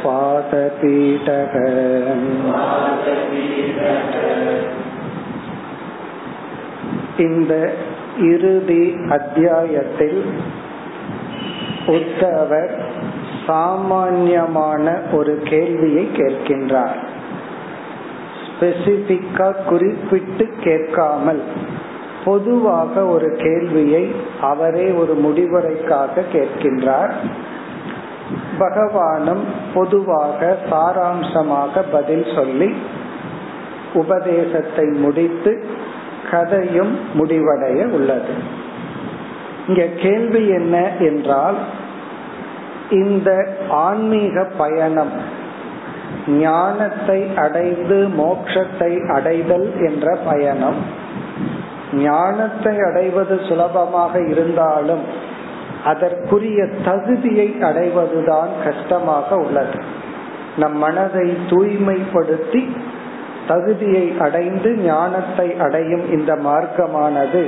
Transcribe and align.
पादपीठः 0.06 1.54
இந்த 7.18 7.54
இறுதி 8.26 8.84
அத்தியாயத்தில் 9.10 10.20
உத்தவர் 11.88 12.74
சாமான்யமான 13.46 14.86
ஒரு 15.12 15.34
கேள்வியை 15.44 16.06
கேட்கின்றார் 16.14 17.00
ஸ்பெசிபிக்கா 18.48 19.48
குறிப்பிட்டு 19.66 20.46
கேட்காமல் 20.64 21.42
பொதுவாக 22.26 23.04
ஒரு 23.06 23.30
கேள்வியை 23.36 24.04
அவரே 24.42 24.88
ஒரு 24.92 25.14
முடிவுரைக்காக 25.24 26.26
கேட்கின்றார் 26.34 27.14
பகவானும் 28.59 29.45
பொதுவாக 29.75 30.57
சாராம்சமாக 30.71 31.85
பதில் 31.93 32.27
சொல்லி 32.35 32.75
உபதேசத்தை 33.95 34.87
முடித்து 34.87 35.67
கதையும் 36.31 36.99
முடிவடைய 37.19 37.87
உள்ளது. 37.91 38.35
இங்க 39.67 39.83
கேள்வி 39.85 40.49
என்ன 40.49 40.91
என்றால் 40.99 41.57
இந்த 42.91 43.31
ஆன்மீக 43.71 44.45
பயணம் 44.59 45.13
ஞானத்தை 46.27 47.31
அடைந்து 47.37 48.09
மோட்சத்தை 48.19 49.07
அடைதல் 49.09 49.69
என்ற 49.87 50.17
பயணம் 50.25 50.79
ஞானத்தை 51.93 52.79
அடைவது 52.79 53.41
சுலபமாக 53.49 54.21
இருந்தாலும் 54.21 55.05
அதற்குரிய 55.87 56.61
தகுதியை 56.85 57.49
அடைவதுதான் 57.61 58.53
கஷ்டமாக 58.65 59.37
உள்ளது. 59.37 59.79
நம் 60.57 60.77
மனதை 60.77 61.27
தூய்மைப்படுத்தி 61.51 62.63
தகுதியை 63.49 64.07
அடைந்து 64.19 64.71
ஞானத்தை 64.85 65.49
அடையும் 65.67 66.07
இந்த 66.13 66.33
மார்க்கமானது 66.47 67.43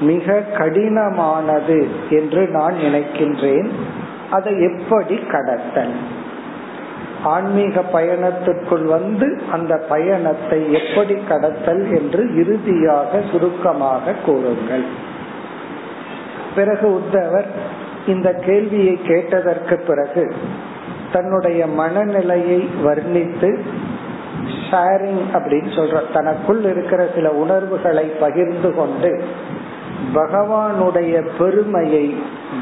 மிக 0.00 0.36
கடினமானது 0.58 1.78
என்று 2.10 2.42
நான் 2.48 2.76
நினைக்கின்றேன். 2.84 3.68
அதை 4.30 4.54
எப்படி 4.62 5.16
கடத்தல்? 5.30 5.94
ஆன்மீக 7.24 7.82
பயணத்திற்குள் 7.92 8.86
வந்து 8.86 9.28
அந்த 9.52 9.74
பயணத்தை 9.88 10.60
எப்படி 10.72 11.14
கடத்தல் 11.28 11.84
என்று 11.98 12.22
இறுதியாக 12.36 13.20
சுருக்கமாக 13.30 14.14
கூறுங்கள். 14.26 14.86
பிறகு 16.54 17.00
உத்தவர் 17.00 17.46
இந்த 18.06 18.32
கேள்வியை 18.32 19.00
கேட்டதற்கு 19.06 19.76
பிறகு 19.76 20.34
தன்னுடைய 21.12 21.66
மனநிலையை 21.66 22.68
வர்ணித்து 22.84 23.58
ஷேரிங் 24.70 25.22
அப்படின்னு 25.32 25.70
சொல்ற 25.76 26.12
தனக்குள் 26.12 26.64
இருக்கிற 26.64 27.06
சில 27.14 27.30
உணர்வுகளை 27.30 28.04
பகிர்ந்து 28.04 28.74
கொண்டு 28.74 29.22
பகவானுடைய 30.14 31.28
பெருமையை 31.38 32.16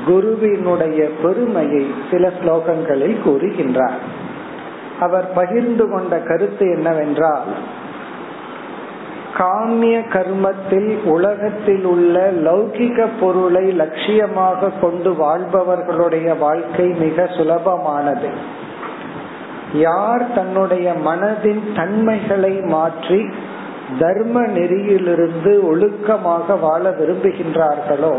குருவினுடைய 0.06 1.10
பெருமையை 1.22 1.90
சில 2.10 2.28
ஸ்லோகங்களில் 2.28 3.16
கூறுகின்றார். 3.26 3.98
அவர் 5.00 5.32
பகிர்ந்து 5.32 5.90
கொண்ட 5.90 6.18
கருத்து 6.18 6.66
என்னவென்றால் 6.70 7.44
காமிய 9.38 9.96
கர்மத்தில் 10.12 10.90
உலகத்தில் 11.04 11.84
உள்ள 11.84 12.32
லௌகிக 12.44 13.06
பொருளை 13.20 13.64
லட்சியமாக 13.78 14.70
கொண்டு 14.80 15.10
வாழ்பவர்களுடைய 15.12 16.38
வாழ்க்கை 16.38 16.86
மிக 17.00 17.24
சுலபமானது. 17.36 18.30
யார் 19.72 20.24
தன்னுடைய 20.34 20.92
மனதின் 21.04 21.62
தன்மைகளை 21.76 22.54
மாற்றி 22.74 23.20
தர்ம 23.98 24.42
நெறியிலிருந்து 24.46 25.52
ஒழுக்கமாக 25.70 26.60
வாழ 26.60 26.90
விரும்புகின்றார்களோ 26.90 28.14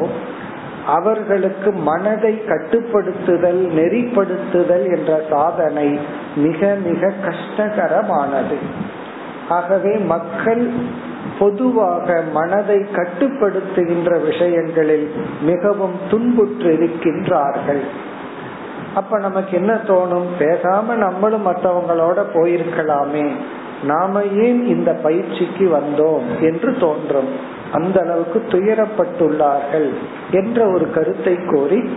அவர்களுக்கு 0.85 1.71
மனதை 1.71 2.33
கட்டுப்படுத்துதல் 2.47 3.63
நெறிப்படுத்துதல் 3.79 4.85
என்ற 4.97 5.21
சாதனை 5.29 5.89
மிக 6.35 6.75
மிக 6.85 7.11
கஷ்டகரமானது. 7.25 8.59
ஆகவே 9.49 9.91
மக்கள் 10.13 10.63
பொதுவாக 11.39 12.23
மனதை 12.33 12.75
கட்டுப்படுத்துகின்ற 12.75 14.23
விஷயங்களில் 14.25 15.11
மிகவும் 15.41 15.95
துன்புற்று 16.09 16.71
இருக்கின்றார்கள். 16.71 17.81
அப்ப 18.95 19.19
நமக்கு 19.19 19.57
என்ன 19.57 19.73
தோணும்? 19.73 20.27
பேசாம 20.39 20.95
நம்மளும் 20.95 21.47
மற்றவங்களோட 21.47 22.23
போயிருக்கலாமே. 22.33 23.29
நாம 23.83 24.23
ஏன் 24.23 24.65
இந்த 24.65 24.93
பயிற்சிக்கு 24.93 25.69
வந்தோம் 25.69 26.39
என்று 26.39 26.77
தோன்றும். 26.77 27.29
அந்த 27.71 28.01
அளவுக்கு 28.01 28.43
துயரப்பட்டுள்ளார்கள் 28.47 29.89
என்ற 30.31 30.67
ஒரு 30.67 30.91
கருத்தை 30.91 31.35
கூறி 31.35 31.89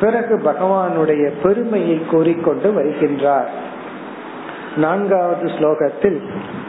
பிறகு 0.00 0.36
பகவானுடைய 0.36 1.32
பெருமையை 1.42 2.02
கூறிக்கொண்டு 2.10 2.72
வருகின்றார். 2.72 3.48
நான்காவது 4.76 5.46
ஸ்லோகத்தில் 5.46 6.20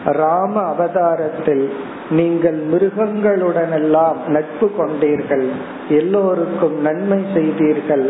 ராம 0.06 0.62
அவதாரத்தில் 0.62 1.70
நீங்கள் 2.10 2.60
மிருகங்களுடனெல்லாம் 2.72 4.16
நட்பு 4.28 4.72
கொண்டீர்கள் 4.80 5.48
எல்லோருக்கும் 5.90 6.82
நன்மை 6.82 7.26
செய்தீர்கள் 7.34 8.10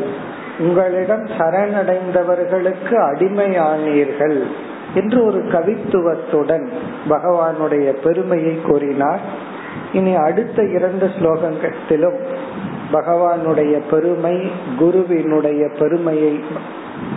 உங்களிடம் 0.60 1.26
சரணடைந்தவர்களுக்கு 1.26 2.96
அடிமையானீர்கள் 3.12 4.44
என்று 4.94 5.26
ஒரு 5.26 5.40
கவித்துவத்துடன் 5.40 6.68
பகவானுடைய 7.10 7.92
பெருமையை 8.04 8.62
கூறினார். 8.62 9.20
இனி 9.94 10.16
அடுத்த 10.16 10.64
இரண்டு 10.64 11.12
ஸ்லோகத்திலும் 11.20 12.20
பகவானுடைய 12.92 13.82
பெருமை 13.92 14.52
குருவினுடைய 14.80 15.70
பெருமையை 15.80 16.40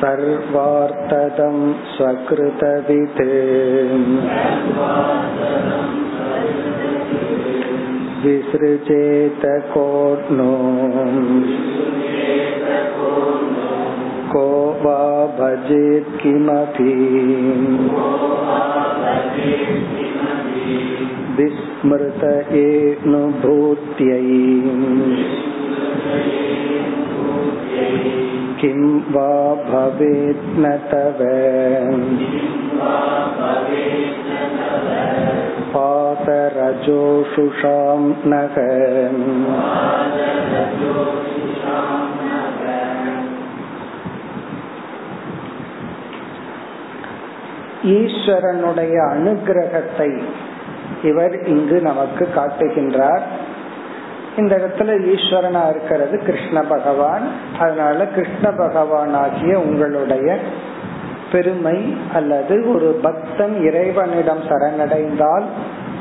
सर्वार्थदं 0.00 1.56
स्वकृतवित् 1.92 3.20
विसृजेत 8.23 9.41
कोऽनो 9.45 10.53
को 14.33 14.45
वा 14.81 15.25
भजेत् 15.39 16.17
किमपि। 16.21 16.93
विस्मृत 21.37 22.23
एनुभूत्यै 22.51 24.25
किं 28.61 28.99
वा 28.99 29.55
भवेत् 29.69 30.59
न 30.59 30.65
तव। 30.91 31.19
पातरजोषुषां 36.06 37.72
नः 38.24 38.56
ஈஸ்வரனுடைய 47.92 48.94
அனுகிரகத்தை 49.12 50.10
இவர் 51.02 51.34
இங்கு 51.46 51.78
நமக்கு 51.80 52.24
காட்டுகின்றார் 52.34 53.24
இந்த 54.36 54.52
இடத்துல 54.56 54.92
ஈஸ்வரனா 55.12 55.62
இருக்கிறது 55.68 56.16
கிருஷ்ண 56.18 56.58
பகவான் 56.68 57.24
அதனால 57.58 58.04
கிருஷ்ண 58.14 58.46
பகவான் 58.60 59.14
ஆகிய 59.24 59.54
உங்களுடைய 59.60 60.28
பெருமை 61.32 61.76
அல்லது 62.14 62.54
ஒரு 62.72 62.88
பக்தன் 63.02 63.54
இறைவனிடம் 63.64 64.42
சரணடைந்தால் 64.48 65.46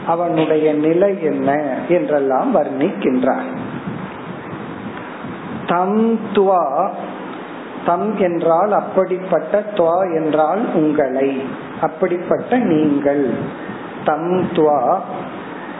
அவனுடைய 0.06 0.72
நிலை 0.72 1.22
என்ன 1.22 1.50
என்றெல்லாம் 1.88 2.56
வர்ணிக்கின்றார். 2.56 3.50
தம் 5.66 6.20
துவா 6.32 6.88
தம் 7.86 8.18
என்றால் 8.18 8.72
அப்படிப்பட்ட 8.72 9.62
துவா 9.74 9.98
என்றால் 10.14 10.62
உங்களை 10.74 11.42
அப்படிப்பட்ட 11.80 12.58
நீங்கள். 12.58 13.30
தம் 14.04 14.46
துவா 14.52 14.98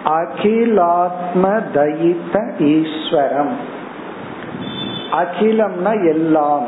அகிலாத்ம 0.04 1.44
தயித்த 1.74 2.34
ஈஸ்வரம். 2.58 3.54
அகிலம்னா 5.12 5.92
எல்லாம் 6.08 6.66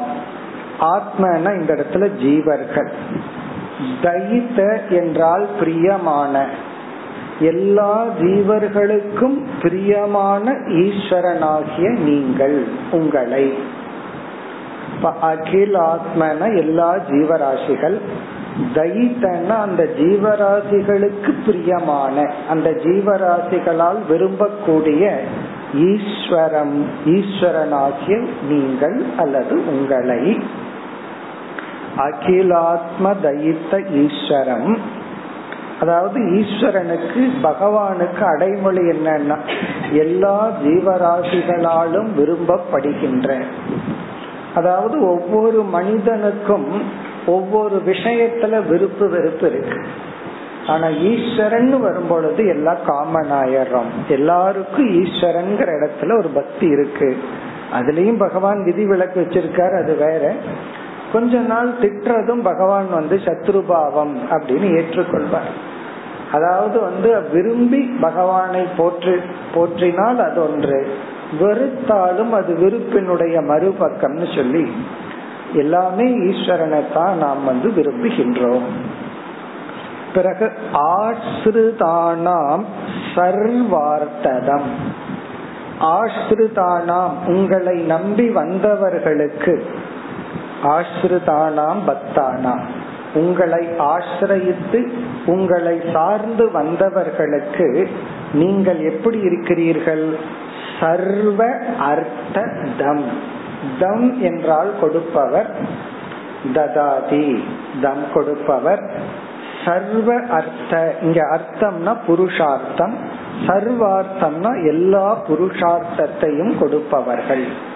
ஆத்மனா 0.81 1.60
இந்த 1.60 1.75
இடத்துல 1.75 2.08
ஜீவர்கள். 2.22 2.90
தயித்த 4.02 4.88
என்றால் 4.90 5.46
பிரியமான 5.58 6.46
எல்லா 7.40 8.05
ஜீவர்களுக்கும் 8.20 9.38
பிரியமான 9.62 10.52
ஈஸ்வரனாகிய 10.69 11.99
நீங்கள் 11.99 12.67
உங்களை. 12.90 13.52
அகில் 15.20 15.75
ஆத்மன 15.75 16.56
எல்லா 16.56 16.96
ஜீவராசிகள் 17.11 17.99
தைத்தன 18.75 19.49
அந்த 19.49 19.88
ஜீவராசிகளுக்கு 19.99 21.35
பிரியமான 21.46 22.31
அந்த 22.49 22.70
ஜீவராசிகளால் 22.70 24.00
விரும்பக்கூடிய 24.11 25.17
ஈஸ்வரம் 25.75 26.87
ஈஸ்வரனாகிய 27.06 28.23
நீங்கள் 28.49 29.02
அல்லது 29.17 29.67
உங்களை. 29.67 30.41
அகிலாத்ம 31.96 33.14
தயித்த 33.23 33.82
ஈஸ்வரம் 34.05 34.79
அதாவது 35.81 36.21
ஈஸ்வரனுக்கு 36.21 37.31
பகவானுக்கு 37.43 38.23
அடைமொழி 38.23 38.81
என்னன்னா 38.81 39.39
எல்லா 39.93 40.51
ஜீவராசிகளாலும் 40.65 42.09
விரும்பப்படுகின்ற 42.17 43.43
அதாவது 44.55 45.09
ஒவ்வொரு 45.11 45.63
மனிதனுக்கும் 45.63 46.67
ஒவ்வொரு 47.27 47.83
விஷயத்துல 47.87 48.67
விருப்பு 48.67 49.09
வெறுப்பு 49.09 49.51
இருக்கு. 49.51 49.83
ஆனா 50.67 50.89
ஈஸ்வரன் 50.89 51.81
வரும்பொழுது 51.81 52.47
எல்லாம் 52.47 52.77
காமன் 52.87 53.33
ஆயிடுறோம் 53.33 53.91
எல்லாருக்கும் 54.09 54.89
ஈஸ்வரன்கிற 54.89 55.69
இடத்துல 55.79 56.19
ஒரு 56.19 56.29
பக்தி 56.29 56.67
இருக்கு. 56.67 57.17
அதுலயும் 57.73 58.19
பகவான் 58.19 58.65
விதி 58.65 58.87
விலக்கு 58.87 59.21
வச்சிருக்காரு 59.21 59.83
அது 59.83 59.95
வேற. 59.95 60.35
கொஞ்ச 61.13 61.39
நாள் 61.39 61.73
திட்டுறதும் 61.81 62.43
பகவான் 62.43 62.91
வந்து 62.91 63.17
சத்ருபாவம் 63.17 64.15
அப்படின்னு 64.31 64.69
ஏற்றுக்கொள்வார். 64.81 65.51
அதாவது 66.33 66.81
வந்து 66.81 67.21
விரும்பி 67.33 67.81
பகவானை 68.01 68.65
போற்றி 68.77 69.15
போற்றினால் 69.55 70.17
அது 70.17 70.53
ஒன்று. 70.53 70.97
வெறுத்தாலும் 71.41 72.31
அது 72.31 72.55
விருப்பினுடைய 72.55 73.41
மறுபக்கம்னு 73.41 74.37
சொல்லி 74.37 74.73
எல்லாமே 75.55 76.05
ஈஸ்வரனை 76.05 76.93
தான் 76.95 77.19
நாம் 77.19 77.45
வந்து 77.45 77.69
விரும்புகின்றோம். 77.71 78.67
பிறகு 80.15 80.53
ஆசிரிதானாம் 80.73 82.65
சர்வார்த்ததம். 83.15 84.69
ஆசிரிதானாம் 85.81 87.13
உங்களை 87.27 87.77
நம்பி 87.83 88.29
வந்தவர்களுக்கு 88.29 89.63
ஆசிரிதானாம் 90.63 91.83
பக்தானாம். 91.87 92.65
உங்களை 93.14 93.69
ஆசிரயித்து 93.78 94.88
உங்களை 95.26 95.81
சார்ந்து 95.93 96.50
வந்தவர்களுக்கு 96.55 97.87
நீங்கள் 98.32 98.78
எப்படி 98.78 99.19
இருக்கிறீர்கள்? 99.19 100.16
சர்வ 100.81 101.49
அர்த்த 101.78 102.56
தம். 102.78 103.05
தம் 103.78 104.20
என்றால் 104.20 104.70
கொடுப்பவர் 104.81 105.50
ததாதி. 106.55 107.44
தம் 107.82 108.05
கொடுப்பவர் 108.14 108.90
சர்வ 109.64 110.20
அர்த்த. 110.31 110.94
இங்க 111.02 111.22
அர்த்தம்னா 111.22 111.96
புருஷார்த்தம் 112.06 112.94
சர்வார்த்தம்னா 113.46 114.66
எல்லா 114.66 115.19
புருஷார்த்தத்தையும் 115.28 116.58
கொடுப்பவர்கள். 116.58 117.68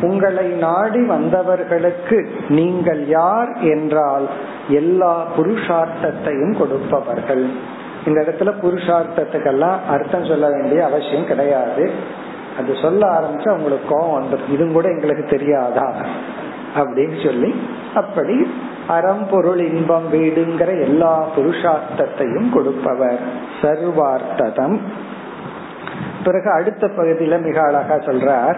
உங்களை 0.00 0.46
நாடி 0.46 1.08
வந்தவர்களுக்கு 1.08 2.26
நீங்கள் 2.48 3.06
யார் 3.06 3.52
என்றால் 3.60 4.28
எல்லா 4.68 5.26
புருஷார்த்தத்தையும் 5.36 6.58
கொடுப்பவர்கள். 6.58 7.50
இந்த 8.06 8.20
இடத்துல 8.20 8.52
புருஷார்த்தத்துக்கெல்லாம் 8.62 9.76
அர்த்தம் 9.88 10.24
சொல்ல 10.24 10.48
வேண்டிய 10.48 10.84
அவசியம் 10.84 11.26
கிடையாது. 11.26 11.90
அது 12.58 12.76
சொல்ல 12.82 13.06
ஆரம்பிச்சு 13.06 13.48
அவங்களுக்கு 13.48 13.88
கோபம் 13.88 14.22
வந்துடும் 14.22 14.52
இதுவும் 14.52 14.72
கூட 14.72 14.88
எங்களுக்கு 14.88 15.24
தெரியாதா? 15.24 15.94
அப்படின்னு 16.76 17.24
சொல்லி 17.24 17.54
அப்படி 17.94 18.54
அறம்பொருள் 18.88 19.58
இன்பம் 19.58 20.12
வீடுங்கிற 20.12 20.80
எல்லா 20.80 21.28
புருஷார்த்தத்தையும் 21.36 22.50
கொடுப்பவர். 22.50 23.18
சர்வார்த்ததம். 23.62 24.78
பிறகு 26.24 26.50
அடுத்த 26.50 26.86
பகுதியில 26.86 27.42
மிக 27.42 27.62
அழகா 27.62 27.94
சொல்றார். 27.94 28.56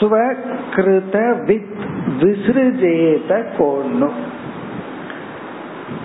ஸ்வகிருத 0.00 1.44
வித் 1.44 1.74
விசிறுஜேத 2.20 3.46
கோன்னு. 3.58 4.10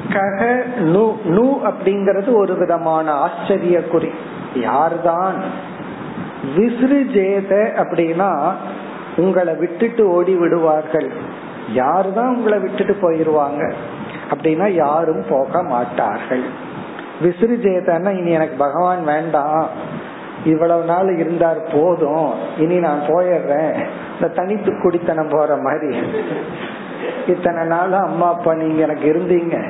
கக 0.10 0.64
நு 0.78 1.14
நு 1.26 1.58
அப்படிங்கிறது 1.64 2.34
ஒரு 2.34 2.58
விதமான 2.58 3.12
ஆச்சரிய 3.12 3.84
குறி 3.84 4.10
யார்தான்? 4.56 5.42
விசிறுஜேத 6.58 7.54
அப்படின்னா 7.76 8.52
உங்களை 9.18 9.56
விட்டுட்டு 9.56 10.10
ஓடி 10.10 10.36
விடுவார்கள். 10.36 11.12
யாருதான் 11.76 12.36
உங்களை 12.36 12.60
விட்டுட்டு 12.60 12.94
போயிருவாங்க? 12.94 13.74
அப்படின்னா 14.32 14.70
யாரும் 14.70 15.24
போக 15.30 15.64
மாட்டார்கள். 15.64 16.44
விசிறுஜேதன்னா 17.24 18.18
இனி 18.18 18.32
எனக்கு 18.32 18.56
பகவான் 18.58 19.04
வேண்டாம். 19.04 19.68
இவ்வளவு 20.46 20.84
நாள் 20.84 21.18
இருந்தார் 21.18 21.70
போதும் 21.74 22.32
இனி 22.58 22.78
நான் 22.78 23.00
போயிடுறேன். 23.08 23.76
இந்த 24.14 24.28
தனித்து 24.36 24.82
குடித்தனம் 24.82 25.30
போற 25.30 25.56
மாதிரி. 25.56 25.96
இத்தனை 27.28 27.68
நாள் 27.68 27.92
அம்மா 27.92 28.28
அப்பா 28.28 28.54
நீங்க 28.54 28.82
எனக்கு 28.82 29.14
இருந்தீங்க. 29.14 29.70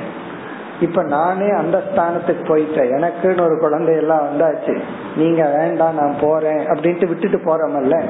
இப்ப 0.80 1.02
நானே 1.02 1.48
அந்த 1.48 1.82
ஸ்தானத்துக்கு 1.88 2.56
போயிட்டேன். 2.56 2.92
எனக்குன்னு 2.98 3.40
ஒரு 3.40 3.58
குழந்தை 3.58 3.96
எல்லாம் 3.96 4.26
வந்தாச்சு. 4.26 4.78
நீங்க 5.16 5.54
வேண்டாம் 5.58 5.94
நான் 5.94 6.14
போறேன் 6.20 6.58
அப்படின்ட்டு 6.58 7.08
விட்டுட்டு 7.08 7.38
போறமல்ல? 7.38 8.02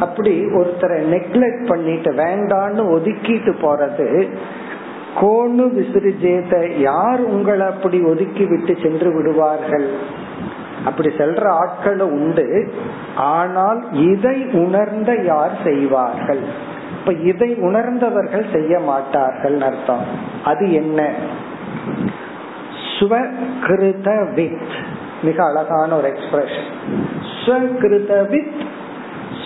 அப்படி 0.00 0.44
ஒருத்தரை 0.44 0.98
நெக்லெக்ட் 1.14 1.66
பண்ணிட்டு 1.66 2.12
வேண்டான்னு 2.12 2.82
ஒதுக்கிட்டு 2.96 3.54
போறது 3.62 4.28
கோணு 5.20 5.66
விசிறிஜேத 5.66 6.78
யார் 6.78 7.20
உங்களை 7.20 7.66
அப்படி 7.66 8.00
ஒதுக்கி 8.00 8.44
விட்டு 8.44 8.76
சென்று 8.82 9.14
விடுவார்கள்? 9.14 9.90
அப்படி 10.86 11.08
செல்ற 11.08 11.44
ஆட்களும் 11.56 12.14
உண்டு. 12.18 12.72
ஆனால் 13.16 13.80
இதை 13.92 14.36
உணர்ந்த 14.52 15.14
யார் 15.14 15.54
செய்வார்கள்? 15.64 16.42
இப்ப 16.98 17.12
இதை 17.12 17.54
உணர்ந்தவர்கள் 17.54 18.46
செய்ய 18.52 18.78
மாட்டார்கள் 18.80 19.60
அர்த்தம். 19.60 20.04
அது 20.44 20.72
என்ன? 20.72 21.10
ஸ்வகிருத 22.98 24.34
வித் 24.34 24.74
மிக 25.22 25.44
அழகான 25.44 25.96
ஒரு 25.96 26.08
எக்ஸ்பிரஷன் 26.08 26.70
ஸ்வகிருத 27.44 28.28
வித் 28.28 28.60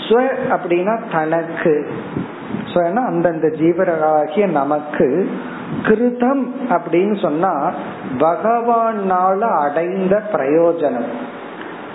ஸ்வ 0.08 0.22
அப்படின்னா 0.50 0.96
தனக்கு. 1.12 1.74
அந்தந்த 3.06 3.48
ஜீவராகிய 3.48 4.46
நமக்கு. 4.46 5.30
கிருதம் 5.82 6.44
அப்படின்னு 6.68 7.14
சொன்னா 7.20 7.72
பகவானால 8.18 9.40
அடைந்த 9.64 10.22
பிரயோஜனம். 10.32 11.10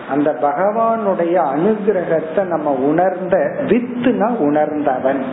அந்த 0.10 0.38
பகவானுடைய 0.42 1.36
அனுகிரகத்தை 1.56 2.44
நம்ம 2.44 2.72
உணர்ந்த 2.72 3.38
வித்துனா 3.60 4.30
உணர்ந்தவன். 4.38 5.24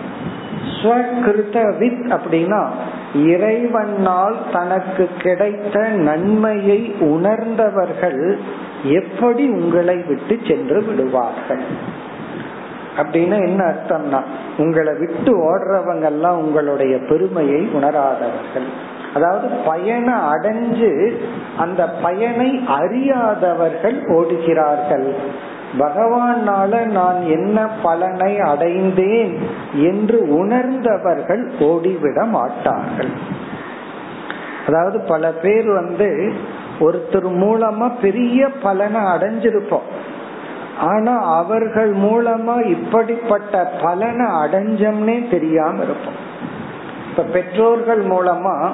ஸ்வகிருத 0.83 1.79
வித் 1.79 2.13
அப்படின்னா 2.13 2.67
இறைவனால் 3.15 4.37
தனக்கு 4.53 5.09
கிடைத்த 5.19 5.81
நன்மையை 5.89 6.95
உணர்ந்தவர்கள் 7.01 8.39
எப்படி 8.85 9.49
உங்களை 9.49 9.97
விட்டு 9.97 10.39
சென்று 10.47 10.83
விடுவார்கள்? 10.83 11.61
அப்படின்னா 12.97 13.37
என்ன 13.47 13.65
அர்த்தம்னா 13.65 14.21
உங்களை 14.59 14.95
விட்டு 14.99 15.33
ஓடுறவங்க 15.39 16.05
எல்லாம் 16.05 16.37
உங்களுடைய 16.37 16.99
பெருமையை 16.99 17.69
உணராதவர்கள். 17.73 19.01
அதாவது 19.15 19.49
பயனை 19.49 20.15
அடைஞ்சு 20.15 21.17
அந்த 21.57 21.89
பயனை 21.89 22.65
அறியாதவர்கள் 22.69 23.99
ஓடுகிறார்கள். 24.09 25.15
பகவானால 25.79 26.85
நான் 26.85 27.21
என்ன 27.27 27.67
பலனை 27.83 28.41
அடைந்தேன் 28.41 29.39
என்று 29.75 30.29
உணர்ந்தவர்கள் 30.29 31.51
ஓடிவிட 31.59 32.27
மாட்டார்கள். 32.27 33.13
அதாவது 34.67 35.01
பல 35.01 35.31
பேர் 35.31 35.71
வந்து 35.71 36.33
ஒருத்தர் 36.81 37.31
மூலமா 37.45 37.93
பெரிய 38.01 38.49
பலனை 38.63 39.01
அடைஞ்சிருப்போம். 39.01 39.89
ஆனா 40.81 41.37
அவர்கள் 41.37 41.97
மூலமா 41.97 42.67
இப்படிப்பட்ட 42.67 43.73
பலனை 43.83 44.27
அடைஞ்சோம்னே 44.27 45.31
தெரியாம 45.31 45.83
இருப்போம். 45.83 46.21
இப்ப 47.11 47.23
பெற்றோர்கள் 47.23 48.03
மூலமா 48.07 48.71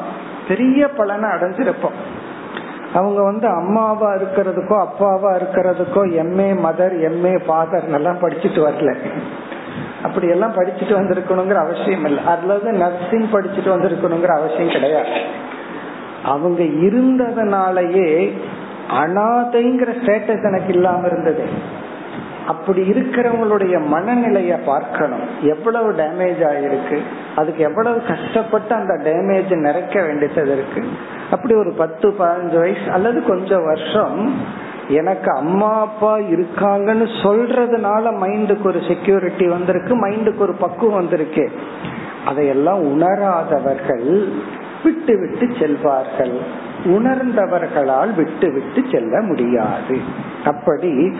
பெரிய 0.48 0.88
பலனை 0.88 1.28
அடைஞ்சிருப்போம். 1.30 1.98
அவங்க 2.94 3.22
வந்து 3.22 3.46
அம்மாவா 3.48 4.14
இருக்கிறதுக்கோ 4.14 4.86
அப்பாவா 4.86 5.36
இருக்கிறதுக்கோ 5.36 6.02
எம்ஏ 6.20 6.50
மதர் 6.66 6.94
எம்ஏ 7.08 7.44
ஃபாதர் 7.46 7.92
எல்லாம் 7.92 8.18
படிச்சுட்டு 8.18 8.60
வரல. 8.66 8.96
அப்படி 10.02 10.28
எல்லாம் 10.28 10.54
படிச்சுட்டு 10.54 10.96
வந்திருக்கணுங்கிற 10.96 11.54
அவசியம் 11.54 12.04
இல்லை. 12.04 12.26
அல்லது 12.26 12.72
நர்சிங் 12.72 13.30
படிச்சுட்டு 13.32 13.68
வந்திருக்கணுங்கிற 13.68 14.38
அவசியம் 14.38 14.70
கிடையாது. 14.70 15.20
அவங்க 16.24 16.62
இருந்ததுனாலயே 16.62 18.32
அனாதைங்கிற 18.90 19.90
ஸ்டேட்டஸ் 20.00 20.42
எனக்கு 20.42 20.72
இல்லாம 20.74 21.06
இருந்தது. 21.06 21.48
அப்படி 22.48 22.90
இருக்கிறவங்களுடைய 22.90 23.80
மனநிலைய 23.94 24.58
பார்க்கணும். 24.64 25.26
எவ்வளவு 25.42 25.92
டேமேஜ் 25.92 26.42
ஆயிருக்கு? 26.50 26.98
அதுக்கு 27.36 27.62
எவ்வளவு 27.62 28.02
கஷ்டப்பட்டு 28.02 28.74
அந்த 28.74 28.94
டேமேஜ் 28.94 29.52
நிறைக்க 29.52 30.06
வேண்டியது 30.06 30.52
இருக்கு. 30.52 30.88
அப்படி 31.30 31.54
ஒரு 31.54 31.72
பத்து 31.72 32.08
பதினஞ்சு 32.10 32.60
வயசு 32.60 32.90
அல்லது 32.92 33.22
கொஞ்சம் 33.22 33.64
வருஷம் 33.64 34.34
எனக்கு 34.88 35.30
அம்மா 35.36 35.80
அப்பா 35.80 36.18
இருக்காங்கன்னு 36.18 37.08
சொல்றதுனால 37.22 38.04
மைண்டுக்கு 38.22 38.66
ஒரு 38.66 38.80
செக்யூரிட்டி 38.88 39.48
வந்திருக்கு 39.48 40.08
மைண்டுக்கு 40.08 40.38
ஒரு 40.38 40.52
பக்குவம் 40.52 40.94
வந்திருக்கு. 40.94 41.52
அதையெல்லாம் 42.26 42.82
உணராதவர்கள் 42.82 44.28
விட்டு 44.84 45.18
விட்டு 45.20 45.46
செல்வார்கள். 45.58 46.38
உணர்ந்தவர்களால் 46.84 48.14
விட்டு 48.14 48.52
விட்டு 48.52 48.84
செல்ல 48.92 49.20
முடியாது. 49.20 49.98
அப்படி 50.44 51.12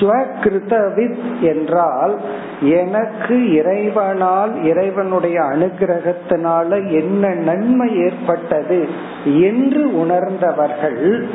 ஸ்வகிருதவித் 0.00 1.40
என்றால் 1.40 2.16
எனக்கு 2.60 3.52
இறைவனால் 3.52 4.64
இறைவனுடைய 4.64 5.40
அனுகிரகத்தினால 5.40 6.90
என்ன 6.90 7.34
நன்மை 7.34 7.96
ஏற்பட்டது 7.96 8.88
என்று 9.24 9.98
உணர்ந்தவர்கள் 9.98 11.28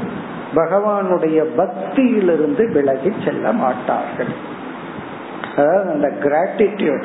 பகவானுடைய 0.55 1.45
பக்தியிலிருந்து 1.57 2.71
விலகி 2.71 3.13
செல்ல 3.25 3.51
மாட்டார்கள். 3.51 4.33
அதாவது 5.57 5.89
அந்த 5.91 6.11
கிராட்டிடியூட் 6.23 7.03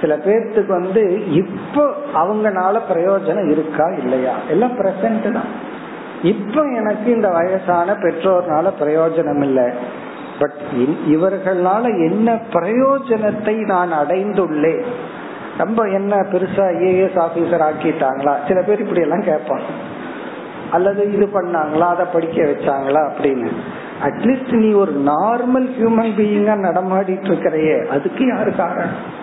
சில 0.00 0.16
பேர்த்துக்கு 0.16 0.66
வந்து 0.66 1.32
இப்போ 1.32 1.92
அவங்கனால 2.14 2.80
பிரயோஜனம் 2.92 3.50
இருக்கா 3.50 3.86
இல்லையா? 3.88 4.32
எல்லாம் 4.48 4.78
பிரசன்ட் 4.78 5.32
தான். 5.32 5.72
இப்ப 6.24 6.62
எனக்கு 6.62 7.14
இந்த 7.14 7.28
வயசான 7.28 7.92
பெற்றோர்னால 7.92 8.72
பிரயோஜனம் 8.80 9.42
இல்லை 9.42 9.70
பட் 10.38 10.58
இவர்களால 11.08 11.82
என்ன 11.82 12.40
பிரயோஜனத்தை 12.50 13.64
நான் 13.64 13.92
அடைந்துள்ளேன்? 13.92 14.82
ரொம்ப 15.58 15.84
என்ன 15.84 16.16
பெருசா 16.16 16.68
ஏஎஸ் 16.86 17.26
ஆபீசர் 17.26 17.64
ஆக்கிட்டாங்களா? 17.64 18.34
சில 18.48 18.62
பேர் 18.62 18.80
இப்படி 18.80 19.00
எல்லாம் 19.00 19.22
கேட்பாங்க. 19.22 19.68
அல்லது 20.70 21.12
இது 21.12 21.28
பண்ணாங்களா? 21.34 21.78
அதை 21.78 22.06
படிக்க 22.12 22.42
வச்சாங்களா? 22.42 23.10
அப்படின்னு. 23.16 23.48
அட்லீஸ்ட் 24.02 24.52
நீ 24.52 24.72
ஒரு 24.72 24.92
நார்மல் 24.92 25.68
ஹியூமன் 25.68 26.20
பீயிங்கா 26.20 26.56
நடமாடிட்டு 26.60 27.24
இருக்கிறையே. 27.24 27.78
அதுக்கு 27.86 28.26
யாரு 28.26 28.54
காரணம்? 28.56 29.13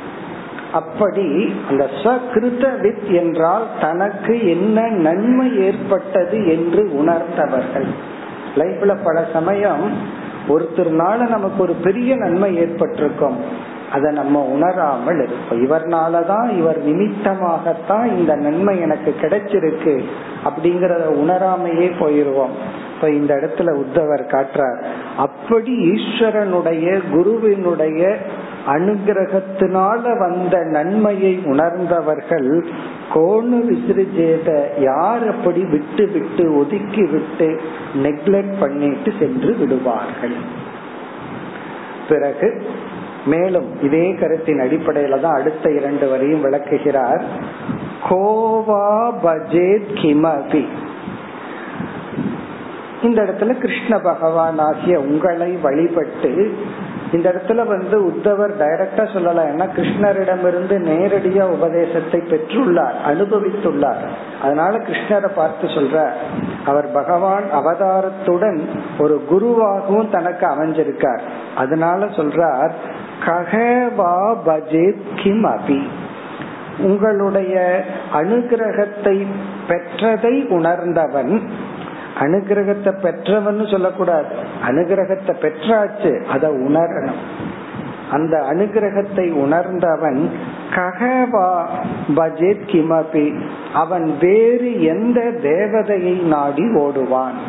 அப்படி 0.73 1.53
அந்த 1.69 1.89
சகிருத 2.03 2.69
வித் 2.69 3.07
என்றால் 3.07 3.67
தனக்கு 3.81 4.47
என்ன 4.47 4.87
நன்மை 4.87 5.59
ஏற்பட்டது 5.59 6.47
என்று 6.47 6.91
உணர்த்தவர்கள் 7.03 7.87
லைஃப்ல 8.55 8.97
பல 9.03 9.25
சமயம் 9.33 10.19
ஒருத்தர்னால 10.49 11.17
நமக்கு 11.17 11.59
ஒரு 11.59 11.73
பெரிய 11.73 12.15
நன்மை 12.15 12.55
ஏற்பட்டிருக்கும். 12.57 13.37
அதை 13.91 14.13
நம்ம 14.13 14.39
உணராமல் 14.39 15.27
இருப்போம். 15.27 15.61
இவர்னாலதான் 15.65 16.57
இவர் 16.57 16.87
நிமித்தமாகத்தான் 16.87 18.05
இந்த 18.05 18.35
நன்மை 18.35 18.79
எனக்கு 18.79 19.15
கிடைச்சிருக்கு 19.21 20.03
அப்படிங்கறத 20.45 21.05
உணராமையே 21.23 21.91
போயிருவோம். 21.99 22.55
இப்ப 22.95 23.09
இந்த 23.09 23.35
இடத்துல 23.35 23.83
உத்தவர் 23.83 24.25
காட்டுறார். 24.27 24.83
அப்படி 25.17 25.91
ஈஸ்வரனுடைய 25.91 27.01
குருவினுடைய 27.11 28.17
அனுகிரகத்தினால 28.67 30.17
வந்த 30.19 30.63
நன்மையை 30.63 31.41
உணர்ந்தவர்கள் 31.45 32.65
கோணு 33.13 33.57
விசிறிஜேத 33.69 34.79
யார் 34.79 35.29
அப்படி 35.29 35.65
விட்டு 35.65 36.07
விட்டு 36.07 36.57
ஒதுக்கி 36.57 37.03
விட்டு 37.05 37.61
நெக்லெக்ட் 38.03 38.59
பண்ணிட்டு 38.59 39.13
சென்று 39.19 39.55
விடுவார்கள். 39.55 40.35
பிறகு 42.09 42.65
மேலும் 43.25 43.81
இதே 43.81 44.15
கருத்தின் 44.19 44.59
அடிப்படையில 44.59 45.19
தான் 45.19 45.39
அடுத்த 45.39 45.71
இரண்டு 45.71 46.09
வரையும் 46.09 46.41
விளக்குகிறார். 46.41 47.23
கோவா 48.09 49.13
பஜேத் 49.23 49.91
கிமபி. 49.93 50.65
இந்த 53.03 53.21
இடத்துல 53.23 53.57
கிருஷ்ண 53.57 53.99
பகவான் 53.99 54.57
ஆகிய 54.57 54.99
உங்களை 54.99 55.51
வழிபட்டு 55.51 56.53
இந்த 57.13 57.31
இடத்துல 57.31 57.65
வந்து 57.65 57.97
உத்தவர் 58.07 58.53
டைரக்டா 58.59 59.13
சொல்லலாம். 59.13 59.45
ஏன்னா 59.45 59.67
கிருஷ்ணரிடமிருந்து 59.75 60.75
நேரடியா 60.89 61.41
உபதேசத்தை 61.41 62.19
பெற்றுள்ளார் 62.19 62.97
அனுபவித்துள்ளார். 63.07 64.01
அதனால 64.41 64.77
கிருஷ்ணரை 64.77 65.29
பார்த்து 65.35 65.67
சொல்ற 65.67 66.09
அவர் 66.65 66.91
பகவான் 66.91 67.43
அவதாரத்துடன் 67.53 68.59
ஒரு 68.99 69.23
குருவாகவும் 69.31 70.09
தனக்கு 70.09 70.47
அமைஞ்சிருக்கார். 70.47 71.21
அதனால 71.55 72.05
சொல்றார் 72.05 72.71
ககவா 73.25 74.35
பஜேத் 74.45 75.01
கிம் 75.23 75.45
அபி. 75.45 75.81
உங்களுடைய 76.79 77.83
அனுகிரகத்தை 78.13 79.25
பெற்றதை 79.67 80.47
உணர்ந்தவன் 80.47 81.41
அனுகிரகத்தை 82.19 82.99
பெற்றவன் 83.01 83.65
சொல்லக்கூடாது. 83.65 84.35
அனுகிரகத்தை 84.67 85.33
பெற்றாச்சு 85.41 86.23
அதை 86.23 86.49
உணரணும். 86.49 87.21
அந்த 88.11 88.45
அனுகிரகத்தை 88.49 89.31
உணர்ந்தவன் 89.31 90.29
ககவா 90.75 91.65
பஜேத் 92.15 92.65
கிமபி 92.67 93.41
அவன் 93.73 94.17
வேறு 94.19 94.83
எந்த 94.83 95.19
தேவதையை 95.21 96.21
நாடி 96.21 96.63
ஓடுவான். 96.63 97.39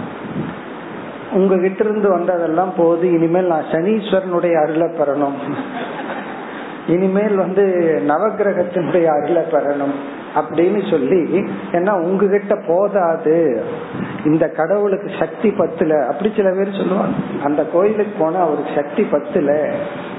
உங்ககிட்ட 1.33 1.85
இருந்து 1.85 2.11
வந்ததெல்லாம் 2.11 2.73
போது 2.76 3.12
இனிமேல் 3.12 3.47
நான் 3.47 3.71
சனீஸ்வரனுடைய 3.73 4.62
அருளை 4.62 4.88
பெறணும். 4.88 5.38
இனிமேல் 6.87 7.35
வந்து 7.35 7.65
நவகிரகத்தினுடைய 8.09 9.05
அருளை 9.05 9.43
பெறணும் 9.43 9.95
அப்படின்னு 10.35 10.91
சொல்லி 10.91 11.45
ஏன்னா 11.73 11.91
உங்ககிட்ட 11.91 12.59
போதாது. 12.67 13.62
இந்த 14.25 14.49
கடவுளுக்கு 14.49 15.11
சக்தி 15.19 15.49
பத்துல. 15.49 16.07
அப்படி 16.07 16.33
சில 16.37 16.51
பேர் 16.51 16.77
சொல்லுவாங்க 16.77 17.17
அந்த 17.45 17.67
கோயிலுக்கு 17.73 18.12
போனா 18.19 18.41
அவருக்கு 18.41 18.71
சக்தி 18.75 19.07
பத்துல. 19.12 19.73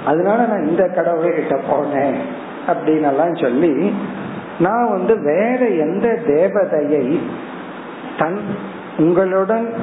அதனால 0.06 0.46
நான் 0.46 0.68
இந்த 0.68 0.84
கடவுள்கிட்ட 0.84 1.60
போனேன் 1.72 2.16
அப்படின்னு 2.68 3.08
எல்லாம் 3.08 3.36
சொல்லி 3.36 3.94
நான் 4.60 4.90
வந்து 4.90 5.22
வேற 5.22 5.68
எந்த 5.68 6.20
தேவதையை 6.28 7.20
தன் 8.18 8.42
உங்களுடன் 8.98 9.74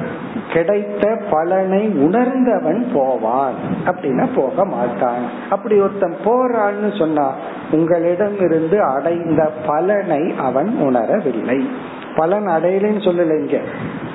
கிடைத்த 0.53 1.21
பலனை 1.29 1.87
உணர்ந்தவன் 1.87 2.91
போவான். 2.93 3.53
அப்படின்னா 3.85 4.27
போக 4.35 4.65
மாட்டான். 4.65 5.29
அப்படி 5.49 5.79
ஒருத்தன் 5.79 6.15
போறான்னு 6.25 6.97
சொன்னா 6.97 7.31
உங்களிடம் 7.71 8.39
இருந்து 8.39 8.83
அடைந்த 8.83 9.51
பலனை 9.65 10.35
அவன் 10.37 10.77
உணரவில்லை. 10.81 11.69
பலன் 12.15 12.47
அடையலன்னு 12.47 13.03
சொல்லலைங்க 13.07 13.61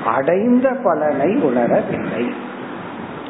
அடைந்த 0.06 0.68
பலனை 0.84 1.42
உணரவில்லை. 1.42 2.32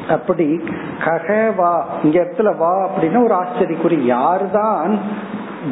அப்படி 0.09 0.63
ககவா 1.05 1.83
இங்க 2.03 2.23
இடத்துல 2.23 2.57
வா 2.57 2.89
அப்படின்னா 2.89 3.23
ஒரு 3.23 3.35
ஆச்சரியக்குறி. 3.35 3.99
யார்தான் 3.99 4.99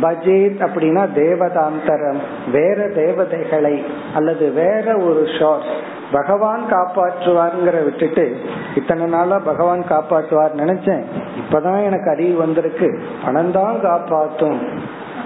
பஜேத் 0.01 0.67
அப்படின்னா 0.67 1.07
தேவதாந்தரம். 1.15 2.51
வேற 2.51 2.87
தேவதைகளை 2.87 3.83
அல்லது 4.13 4.51
வேற 4.51 4.97
ஒரு 4.97 5.23
ஷோர்ஸ். 5.39 5.73
பகவான் 6.11 6.61
காப்பாற்றுவாருங்கிற 6.71 7.83
விட்டுட்டு 7.83 8.37
இத்தனை 8.75 9.05
நாளா 9.05 9.39
பகவான் 9.39 9.83
காப்பாற்றுவார் 9.89 10.55
நினைச்சேன். 10.55 11.03
இப்பதான் 11.39 11.83
எனக்கு 11.83 12.09
அறிவு 12.09 12.37
வந்திருக்கு. 12.37 12.99
பணம் 13.25 13.51
தான் 13.51 13.81
காப்பாற்றும். 13.81 14.59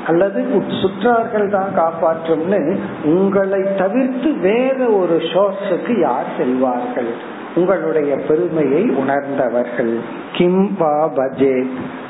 அல்லது 0.08 0.42
சுற்றார்கள் 0.68 1.50
தான் 1.50 1.72
காப்பாற்றும்னு 1.78 2.78
உங்களை 3.04 3.64
தவிர்த்து 3.78 4.34
வேற 4.34 4.86
ஒரு 4.86 5.18
ஷோர்ஸுக்கு 5.18 6.00
யார் 6.00 6.26
செல்வார்கள்? 6.38 7.10
உங்களுடைய 7.56 8.16
பெருமையை 8.16 8.90
உணர்ந்தவர்கள். 8.90 10.00
கிம் 10.34 10.76
வா 10.78 11.10
பஜே 11.10 11.70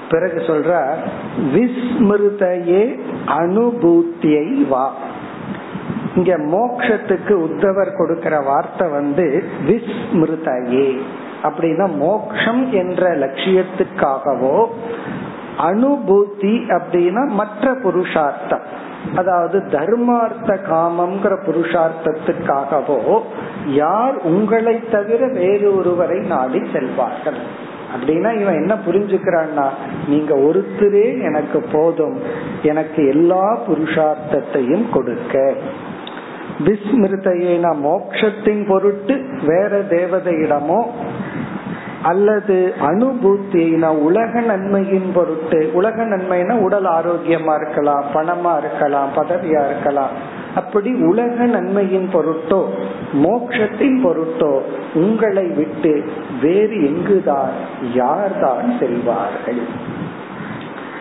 பிறகு 0.09 0.39
சொல்ற 0.39 0.71
விஸ்மிருதையே 1.55 2.83
அனுபூத்தியை 3.27 4.67
வா. 4.67 4.93
இங்க 6.15 6.37
மோக்ஷத்துக்கு 6.37 7.33
உத்தவர் 7.47 7.97
கொடுக்கிற 7.97 8.39
வார்த்தை 8.39 8.87
வந்து 8.89 9.43
விஸ்மிருதையே. 9.67 10.89
அப்படின்னா 11.43 11.85
மோக்ஷம் 11.97 12.71
என்ற 12.71 13.15
லட்சியத்துக்காகவோ 13.15 14.57
அனுபூத்தி 15.57 16.53
அப்படின்னா 16.77 17.23
மற்ற 17.27 17.73
புருஷார்த்தம். 17.73 18.87
அதாவது 19.15 19.57
தர்மார்த்த 19.71 20.49
காமம்ங்கிற 20.69 21.33
புருஷார்த்தத்துக்காகவோ 21.47 23.19
யார் 23.65 24.15
உங்களை 24.31 24.75
தவிர 24.91 25.21
வேறு 25.27 25.77
ஒருவரை 25.77 26.19
நாடி 26.19 26.61
செல்வார்கள். 26.73 27.67
அப்படின்னா 27.95 28.41
இவன் 28.41 28.53
என்ன 28.53 28.73
புரிஞ்சுக்கிறான்னா 28.87 29.67
நீங்க 30.07 30.35
ஒருத்தரே 30.35 31.21
எனக்கு 31.21 31.61
போதும் 31.71 32.17
எனக்கு 32.61 33.07
எல்லா 33.07 33.59
புருஷார்த்தத்தையும் 33.67 34.89
கொடுக்க. 34.89 35.53
விஸ்மிருதையை 36.65 37.59
நான் 37.59 37.83
மோக்ஷத்தின் 37.83 38.67
பொருட்டு 38.67 39.25
வேற 39.45 39.79
தேவதையிடமோ 39.79 40.83
அல்லது 42.01 42.73
அனுபூத்தினா 42.81 43.87
உலக 43.87 44.41
நன்மையின் 44.41 45.11
பொருட்டு 45.13 45.69
உலக 45.73 46.03
நன்மைனா 46.03 46.53
உடல் 46.53 46.85
ஆரோக்கியமா 46.85 47.55
இருக்கலாம் 47.61 48.05
பணமா 48.13 48.57
இருக்கலாம் 48.57 49.09
பதவியா 49.15 49.65
இருக்கலாம். 49.65 50.37
அப்படி 50.55 50.93
உலக 50.93 51.45
நன்மையின் 51.45 52.09
பொருட்டோ 52.13 52.65
மோட்சத்தின் 53.13 54.05
பொருட்டோ 54.05 54.61
உங்களை 54.93 55.45
விட்டு 55.45 56.11
வேறு 56.41 56.85
எங்குதான் 56.85 57.51
யார்தான் 57.93 58.77
செல்வார்கள்? 58.79 59.61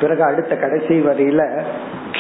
பிறகு 0.00 0.22
அடுத்த 0.22 0.56
கடைசி 0.56 1.00
வரியில 1.00 1.62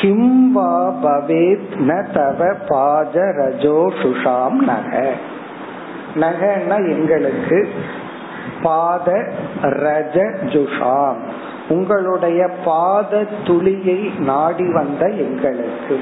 கிம் 0.02 0.52
வா 0.52 0.94
பவேத் 1.02 1.68
ந 1.74 2.12
தவ 2.12 2.52
பாஜ 2.68 3.32
ரஜோ 3.32 3.92
சுஷாம் 4.02 4.58
நக. 4.66 5.12
நகன்னா 6.14 6.76
எங்களுக்கு 6.76 7.68
பாத 8.62 9.32
ரஜ 9.62 10.34
ஜுஷாம். 10.44 11.16
உங்களுடைய 11.68 12.48
பாத 12.64 13.24
துளியை 13.46 14.10
நாடி 14.18 14.72
வந்த 14.72 15.06
எங்களுக்கு. 15.06 15.98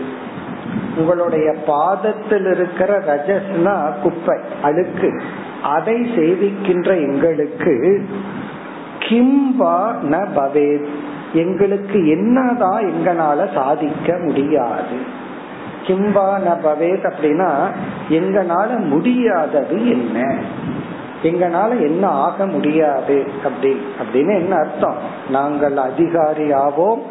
உங்களுடைய 0.96 1.54
பாதத்தில் 1.66 2.46
இருக்கிற 2.46 2.98
ரஜஸ்னா 3.00 3.92
குப்பை 4.02 4.38
அழுக்கு. 4.62 5.22
அதை 5.62 5.94
சேவிக்கின்ற 5.94 6.88
எங்களுக்கு 6.96 8.04
கிம்பா 8.98 9.76
ந 10.10 10.26
பவேத். 10.36 10.86
எங்களுக்கு 11.32 12.08
என்னதான் 12.08 12.84
எங்களால 12.84 13.54
சாதிக்க 13.54 14.18
முடியாது. 14.24 14.96
கிம்பா 15.86 16.28
ந 16.46 16.56
பவேத் 16.64 17.12
அப்படின்னா 17.12 17.50
எங்களால 18.08 18.78
முடியாதது 18.78 19.90
என்ன? 19.90 20.34
எங்களால 21.22 21.70
என்ன 21.80 22.06
ஆக 22.08 22.46
முடியாது 22.46 23.26
அப்படி 23.44 23.80
அப்படின்னு 23.98 24.34
என்ன 24.34 24.56
அர்த்தம்? 24.56 24.96
நாங்கள் 25.30 25.76
அதிகாரி 25.76 26.52
ஆவோம் 26.52 27.02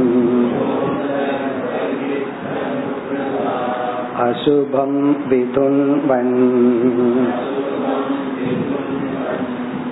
अशुभं 4.21 4.91
विधुन्वन् 5.29 6.35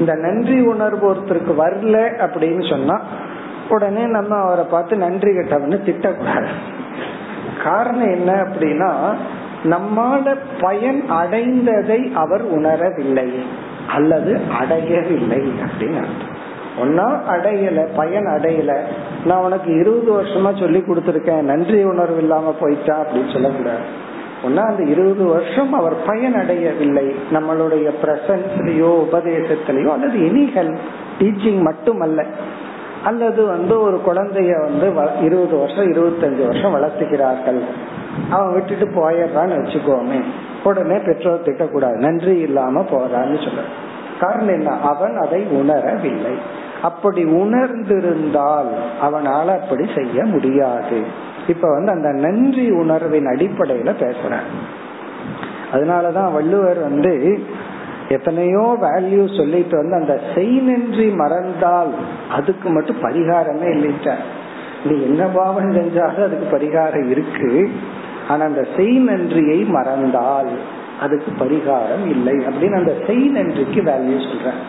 இந்த 0.00 0.14
நன்றி 0.14 0.58
உணர்வு 0.60 1.04
ஒருத்தருக்கு 1.12 1.54
வரல 1.58 1.96
அப்படின்னு 2.26 2.64
சொன்னா 2.70 2.96
உடனே 3.68 4.04
நம்ம 4.06 4.36
அவரை 4.36 4.64
பார்த்து 4.64 4.96
நன்றி 4.96 5.30
கட்டவன்னு 5.30 5.78
திட்டக்கூடாது. 5.88 6.50
காரணம் 7.64 8.10
என்ன 8.10 8.32
அப்படின்னா 8.42 8.92
நம்மால 9.64 10.34
பயன் 10.60 11.00
அடைந்ததை 11.10 12.00
அவர் 12.14 12.44
உணரவில்லை 12.58 13.28
அல்லது 13.88 14.40
அடையவில்லை 14.60 15.42
அப்படின்னு 15.64 16.00
அர்த்தம். 16.04 16.35
ஒன்னா 16.82 17.18
அடையல 17.30 17.88
பயன் 17.96 18.26
அடையல. 18.26 18.76
நான் 19.24 19.42
உனக்கு 19.42 19.78
இருபது 19.78 20.22
வருஷமா 20.22 20.58
சொல்லி 20.58 20.78
கொடுத்துருக்கேன். 20.78 21.40
நன்றி 21.40 21.84
உணர்வு 21.84 22.18
இல்லாம 22.18 22.54
போயிட்டா 22.60 23.00
அப்படின்னு 23.00 23.32
சொல்லக்கூடாது. 23.32 24.04
ஒன்னா 24.44 24.56
அந்த 24.56 24.82
இருபது 24.82 25.24
வருஷம் 25.24 25.72
அவர் 25.72 25.94
பயன் 26.06 26.34
அடையவில்லை. 26.34 27.14
நம்மளுடைய 27.32 27.90
பிரசன்ஸ்லயோ 28.02 29.06
உபதேசத்திலேயோ 29.10 29.86
அல்லது 29.86 30.18
எனி 30.18 30.46
ஹெல்ப் 30.56 30.78
டீச்சிங் 31.18 31.60
மட்டுமல்ல. 31.60 32.24
அல்லது 33.04 33.46
வந்து 33.46 33.80
ஒரு 33.80 34.00
குழந்தைய 34.06 34.60
வந்து 34.60 35.10
இருபது 35.20 35.58
வருஷம் 35.58 35.92
இருபத்தஞ்சு 35.92 36.46
வருஷம் 36.46 36.74
வளர்த்துக்கிறார்கள். 36.74 37.60
அவன் 38.30 38.52
விட்டுட்டு 38.52 38.86
போயிடுறான்னு 38.86 39.62
வச்சுக்கோமே. 39.64 40.22
உடனே 40.64 40.98
பெற்றோர் 40.98 41.42
திட்டக்கூடாது. 41.42 41.94
நன்றி 41.94 42.38
இல்லாம 42.38 42.80
போறான்னு 42.80 43.38
சொல்ற 43.38 43.60
காரணம் 44.20 44.48
என்ன? 44.48 44.76
அவன் 44.82 45.16
அதை 45.16 45.42
உணரவில்லை. 45.42 46.34
அப்படி 46.88 47.22
உணர்ந்திருந்தால் 47.42 48.70
அவனால 49.06 49.46
அப்படி 49.58 49.84
செய்ய 49.94 50.24
முடியாது. 50.24 50.98
இப்ப 51.48 51.68
வந்து 51.68 51.90
அந்த 51.92 52.10
நன்றி 52.24 52.66
உணர்வின் 52.82 53.28
அடிப்படையில 53.32 53.90
பேசுறேன் 54.02 54.46
அதனாலதான் 55.72 56.32
வள்ளுவர் 56.32 56.80
வந்து 56.88 57.14
எத்தனையோ 58.08 58.64
வேல்யூ 58.82 59.22
சொல்லிட்டு 59.36 59.76
வந்து 59.76 59.96
அந்த 60.00 60.14
செய் 60.34 60.56
நன்றி 60.68 61.06
மறந்தால் 61.20 61.92
அதுக்கு 62.30 62.68
மட்டும் 62.68 63.02
பரிகாரமே 63.02 63.68
இல்லைட்ட 63.76 64.10
நீ 64.84 64.96
என்ன 65.02 65.22
பாவம் 65.36 65.76
செஞ்சாலும் 65.76 66.26
அதுக்கு 66.26 66.48
பரிகாரம் 66.56 67.08
இருக்கு. 67.14 67.50
ஆனா 68.28 68.42
அந்த 68.44 68.62
செய் 68.76 68.96
நன்றியை 69.08 69.58
மறந்தால் 69.76 70.50
அதுக்கு 71.00 71.30
பரிகாரம் 71.40 72.06
இல்லை 72.14 72.36
அப்படின்னு 72.46 72.78
அந்த 72.80 72.92
செய் 73.06 73.26
நன்றிக்கு 73.36 73.80
வேல்யூ 73.90 74.18
சொல்றேன் 74.28 74.60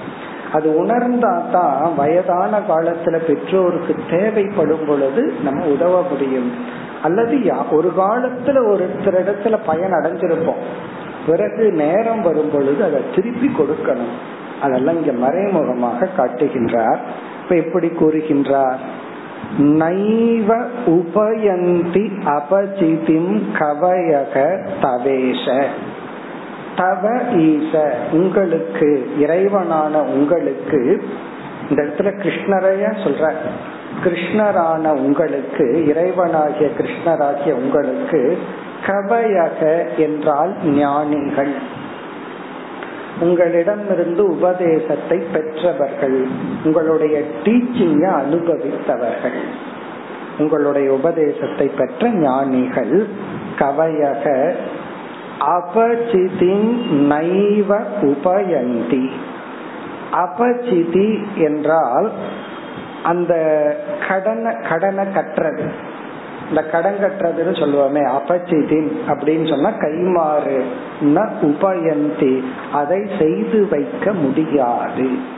அது 0.53 0.75
உணர்ந்தா 0.75 1.41
தான் 1.51 1.95
வயதான 1.95 2.59
காலத்துல 2.59 3.17
பெற்றோருக்கு 3.17 3.95
தேவைப்படும் 4.09 4.85
பொழுது 4.87 5.33
நம்ம 5.43 5.65
உதவ 5.65 6.01
முடியும். 6.01 6.51
அல்லது 7.03 7.51
ஒரு 7.71 7.93
காலத்துல 7.97 8.57
ஒருத்தர் 8.71 9.17
இடத்துல 9.25 9.59
பயன் 9.65 9.91
அடைஞ்சிருப்போம். 9.91 10.61
பிறகு 11.27 11.71
நேரம் 11.71 12.21
வரும் 12.21 12.49
பொழுது 12.51 12.83
அதை 12.83 13.01
திருப்பி 13.15 13.51
கொடுக்கணும். 13.57 14.15
அதெல்லாம் 14.61 14.95
இங்க 14.95 15.11
மறைமுகமாக 15.11 16.09
காட்டுகின்றார். 16.17 16.97
இப்ப 17.43 17.55
எப்படி 17.55 17.87
கூறுகின்றார்? 17.87 18.77
நைவ 19.59 20.65
உபயந்தி 20.85 22.11
அபஜிதிம் 22.25 23.41
கவயக 23.53 24.65
தவேஷ. 24.81 25.65
தவ 26.77 27.09
ஈச 27.35 27.73
உங்களுக்கு 28.11 28.89
இறைவனான 29.19 29.93
உங்களுக்கு 30.01 31.09
இந்த 31.69 31.83
இடத்துல 31.83 32.09
கிருஷ்ணரைய 32.23 32.85
சொல்ற? 33.03 33.31
கிருஷ்ணரான 34.03 34.87
உங்களுக்கு 34.87 35.65
இறைவனாகிய 35.87 36.67
கிருஷ்ணராகிய 36.79 37.51
உங்களுக்கு 37.51 38.37
கவையக 38.87 39.61
என்றால் 39.97 40.53
ஞானிகள். 40.63 41.53
உங்களிடமிருந்து 43.19 44.23
உபதேசத்தை 44.29 45.17
பெற்றவர்கள் 45.33 46.27
உங்களுடைய 46.63 47.21
டீச்சிங்க 47.43 48.03
அனுபவித்தவர்கள். 48.21 49.39
உங்களுடைய 50.39 50.93
உபதேசத்தை 50.93 51.67
பெற்ற 51.67 52.09
ஞானிகள் 52.09 53.07
கவையக 53.59 54.53
அபசிதின் 55.39 56.81
நைவ 56.91 57.79
உபயந்தி. 58.01 59.09
அபசிதி 60.11 61.35
என்றால் 61.35 62.11
அந்த 63.03 63.33
கடனை 64.07 64.53
கடனை 64.69 65.05
கட்டுறது 65.05 65.69
இந்த 66.49 66.63
கடன் 66.63 66.97
கட்டுறதுன்னு 67.01 67.55
சொல்லுவோமே 67.55 68.11
அபச்சிதின் 68.11 68.91
அப்படின்னு 69.07 69.49
சொன்னா 69.49 69.69
கைமாறு 69.69 70.61
உபயந்தி. 71.41 72.43
அதை 72.73 73.07
செய்து 73.19 73.67
வைக்க 73.69 74.13
முடியாது. 74.13 75.35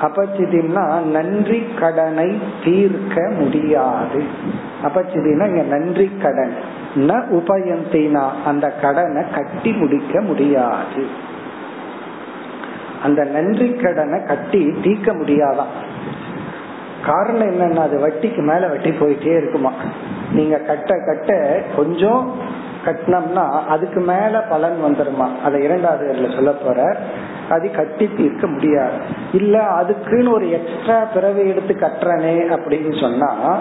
அபச்சிதின்னா 0.00 1.02
நன்றி 1.02 1.66
கடனை 1.80 2.38
தீர்க்க 2.64 3.32
முடியாது. 3.38 4.22
அபச்சிதினா 4.84 5.46
இங்க 5.46 5.62
நன்றி 5.62 6.10
கடன். 6.22 6.78
ந 6.94 7.22
உபயந்தினா. 7.32 8.28
அந்த 8.44 8.68
கடனை 8.68 9.22
கட்டி 9.34 9.72
முடிக்க 9.72 10.20
முடியாது. 10.20 11.28
அந்த 13.02 13.24
நன்றி 13.24 13.72
கடனை 13.72 14.22
கட்டி 14.22 14.74
தீர்க்க 14.82 15.12
முடியாதான். 15.12 15.72
காரணம் 17.06 17.48
என்னன்னா 17.48 17.76
அது 17.76 18.08
வட்டிக்கு 18.08 18.42
மேல 18.42 18.66
வட்டி 18.66 18.90
போயிட்டே 18.90 19.36
இருக்குமா. 19.36 19.72
நீங்க 20.32 20.56
கட்ட 20.56 20.94
கட்ட 21.06 21.62
கொஞ்சம் 21.76 22.32
கட்டினோம்னா 22.84 23.48
அதுக்கு 23.48 24.00
மேல 24.00 24.42
பலன் 24.48 24.78
வந்துருமா. 24.84 25.28
அதை 25.44 25.62
இரண்டாவது 25.62 26.30
சொல்ல 26.34 26.50
போற. 26.50 26.96
அது 27.50 27.70
கட்டி 27.70 28.10
தீர்க்க 28.16 28.46
முடியாது. 28.46 28.92
இல்ல 29.32 29.62
அதுக்குன்னு 29.62 30.32
ஒரு 30.32 30.50
எக்ஸ்ட்ரா 30.50 31.04
பிறவை 31.04 31.48
எடுத்து 31.48 31.74
கட்டுறனே 31.74 32.58
அப்படின்னு 32.58 33.00
சொன்னா 33.00 33.58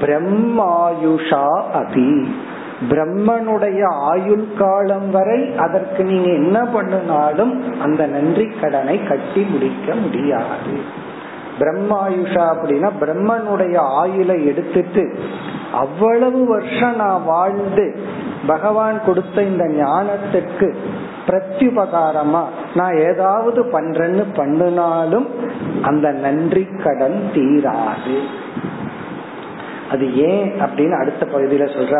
பிரம்மாயுஷா 0.00 1.62
அபி. 1.74 2.26
பிரம்மனுடைய 2.90 3.82
ஆயுள் 4.10 4.46
காலம் 4.58 5.10
வரை 5.10 5.54
அதற்கு 5.56 6.04
நீங்க 6.04 6.28
என்ன 6.30 6.64
பண்ணினாலும் 6.64 7.80
அந்த 7.82 8.06
நன்றி 8.06 8.46
கடனை 8.60 8.96
கட்டி 9.04 9.42
முடிக்க 9.42 9.94
முடியாது. 9.94 10.74
பிரம்மாயுஷா 11.58 12.44
அப்படின்னா 12.54 12.90
பிரம்மனுடைய 13.00 13.76
ஆயுளை 13.76 14.46
எடுத்துட்டு 14.46 15.04
அவ்வளவு 15.72 16.46
வருஷம் 16.46 16.96
நான் 16.96 17.24
வாழ்ந்து 17.24 17.86
பகவான் 18.46 19.00
கொடுத்த 19.06 19.42
இந்த 19.42 19.64
ஞானத்துக்கு 19.64 20.74
பிரத்யுபகாரமா 21.28 22.42
நான் 22.74 22.96
ஏதாவது 22.96 23.62
பண்றேன்னு 23.62 24.24
பண்ணினாலும் 24.36 25.26
அந்த 25.82 26.10
நன்றி 26.10 26.66
கடன் 26.84 27.30
தீராது. 27.34 28.18
அது 29.90 30.14
ஏன் 30.16 30.52
அப்படின்னு 30.60 31.00
அடுத்த 31.00 31.26
பகுதியில 31.32 31.66
சொல்ற 31.76 31.96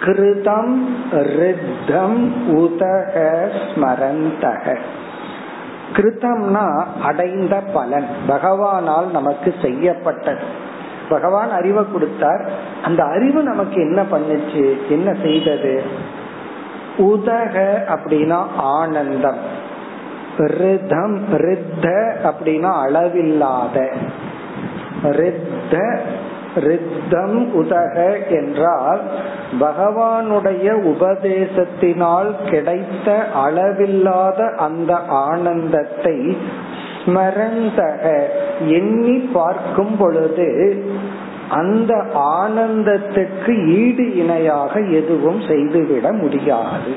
கிருதம் 0.00 0.78
ரித்தம் 1.12 2.32
உதக 2.52 3.50
ஸ்மரந்தக. 3.74 4.76
கிருத்தம்னா 5.92 6.86
அடைந்த 7.02 7.60
பலன். 7.72 8.06
பகவானால் 8.28 9.10
நமக்கு 9.10 9.54
செய்யப்பட்டது. 9.62 10.72
பகவான் 11.08 11.50
அறிவை 11.50 11.84
கொடுத்தார். 11.92 12.50
அந்த 12.84 13.04
அறிவு 13.04 13.42
நமக்கு 13.42 13.80
என்ன 13.80 14.02
பண்ணுச்சு? 14.02 14.88
என்ன 14.88 15.14
செய்தது? 15.22 15.82
உதக 16.96 17.84
அப்படின்னா 17.88 18.46
ஆனந்தம். 18.56 19.62
ரிதம் 20.38 21.24
ரித்த 21.32 22.14
அப்படின்னா 22.24 22.80
அளவில்லாத. 22.80 23.92
ரித்த 25.02 26.00
ரித்தம் 26.56 27.52
உதக 27.52 28.20
என்றால் 28.30 29.00
பகவானுடைய 29.60 30.66
உபதேசத்தினால் 30.84 32.50
கிடைத்த 32.50 33.28
அளவில்லாத 33.34 34.54
அந்த 34.56 34.96
ஆனந்தத்தை 34.96 36.36
ஸ்மரந்தக 37.04 38.28
எண்ணி 38.68 39.18
பார்க்கும் 39.32 39.96
பொழுது 39.96 40.84
அந்த 41.48 41.94
ஆனந்தத்துக்கு 42.14 43.66
ஈடு 43.66 44.14
இணையாக 44.14 44.80
எதுவும் 44.80 45.40
செய்துவிட 45.40 46.12
முடியாது. 46.12 46.94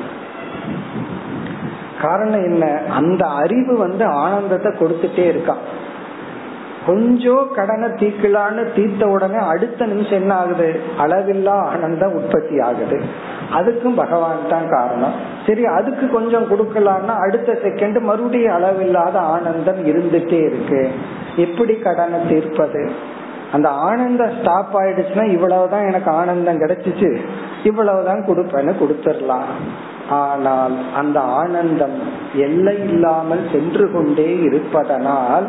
காரணம் 2.02 2.44
என்ன? 2.44 2.82
அந்த 2.90 3.26
அறிவு 3.26 3.78
வந்து 3.78 4.06
ஆனந்தத்தை 4.06 4.72
கொடுத்துட்டே 4.72 5.26
இருக்கான். 5.34 5.64
கொஞ்சம் 6.88 7.48
கடனை 7.56 7.90
தீக்கலான்னு 7.90 8.76
தீர்த்த 8.76 9.08
உடனே 9.08 9.38
அடுத்த 9.38 9.86
நிமிஷம் 9.86 10.20
என்ன 10.22 10.34
ஆகுது? 10.34 10.82
அளவில்லா 10.98 11.56
ஆனந்தம் 11.66 12.14
உற்பத்தி 12.14 12.60
ஆகுது. 12.60 13.02
அதுக்கும் 13.56 13.96
பகவான் 13.96 14.50
தான் 14.50 14.70
காரணம். 14.70 15.14
சரி 15.48 15.66
அதுக்கு 15.66 16.10
கொஞ்சம் 16.10 16.50
கொடுக்கலான்னா 16.52 17.14
அடுத்த 17.22 17.60
செகண்ட் 17.64 18.02
மறுபடியும் 18.02 18.54
அளவில்லாத 18.54 19.20
ஆனந்தம் 19.20 19.86
இருந்துட்டே 19.86 20.40
இருக்கு. 20.46 20.92
எப்படி 21.36 21.76
கடனை 21.76 22.20
தீர்ப்பது? 22.30 22.92
அந்த 23.52 23.70
ஆனந்தம் 23.70 24.34
ஸ்டாப் 24.40 24.78
ஆயிடுச்சுன்னா 24.78 25.32
இவ்வளவுதான் 25.32 25.88
எனக்கு 25.88 26.12
ஆனந்தம் 26.12 26.62
கிடைச்சிச்சு. 26.62 27.20
இவ்வளவுதான் 27.64 28.26
கொடுப்பேன்னு 28.28 28.74
கொடுத்துடலாம். 28.82 29.52
ஆனால் 30.10 30.76
அந்த 30.96 31.20
ஆனந்தம் 31.20 32.02
எல்லை 32.34 32.76
இல்லாமல் 32.84 33.50
சென்று 33.52 33.92
கொண்டே 33.92 34.40
இருப்பதனால் 34.40 35.48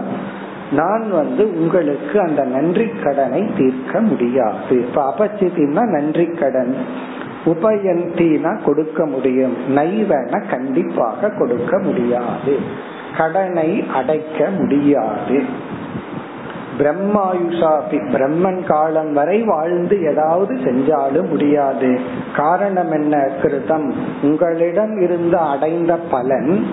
நான் 0.72 1.11
வந்து 1.11 1.61
உங்களுக்கு 1.61 2.20
அந்த 2.20 2.44
நன்றி 2.44 2.88
கடனை 3.02 3.50
தீர்க்க 3.57 4.00
முடியாது. 4.00 4.81
இப்ப 4.81 5.14
அபச்சிதினா 5.14 5.87
நன்றி 5.87 6.26
கடன் 6.26 6.76
உபயந்தினா 7.44 8.64
கொடுக்க 8.64 9.07
முடியும். 9.07 9.57
நைவன 9.76 10.50
கண்டிப்பாக 10.50 11.31
கொடுக்க 11.31 11.78
முடியாது. 11.78 12.59
கடனை 13.16 13.85
அடைக்க 13.94 14.48
முடியாது. 14.50 15.42
பிரம்மாயுஷாபி 16.78 17.98
பிரம்மன் 18.12 18.64
காலம் 18.64 19.12
வரை 19.12 19.42
வாழ்ந்து 19.42 20.02
ஏதாவது 20.02 20.54
செஞ்சாலும் 20.54 21.28
முடியாது. 21.28 22.00
காரணம் 22.36 22.92
என்ன 22.92 23.30
கிருதம் 23.42 23.92
உங்களிடம் 24.22 25.00
இருந்து 25.00 25.36
அடைந்த 25.36 25.96
பலன் 25.96 26.66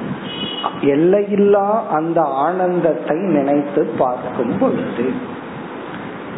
எல்லையில்லா 0.82 1.88
அந்த 1.88 2.22
ஆனந்தத்தை 2.22 3.18
நினைத்து 3.18 3.86
பார்க்கும் 3.98 4.58
பொழுது. 4.60 5.12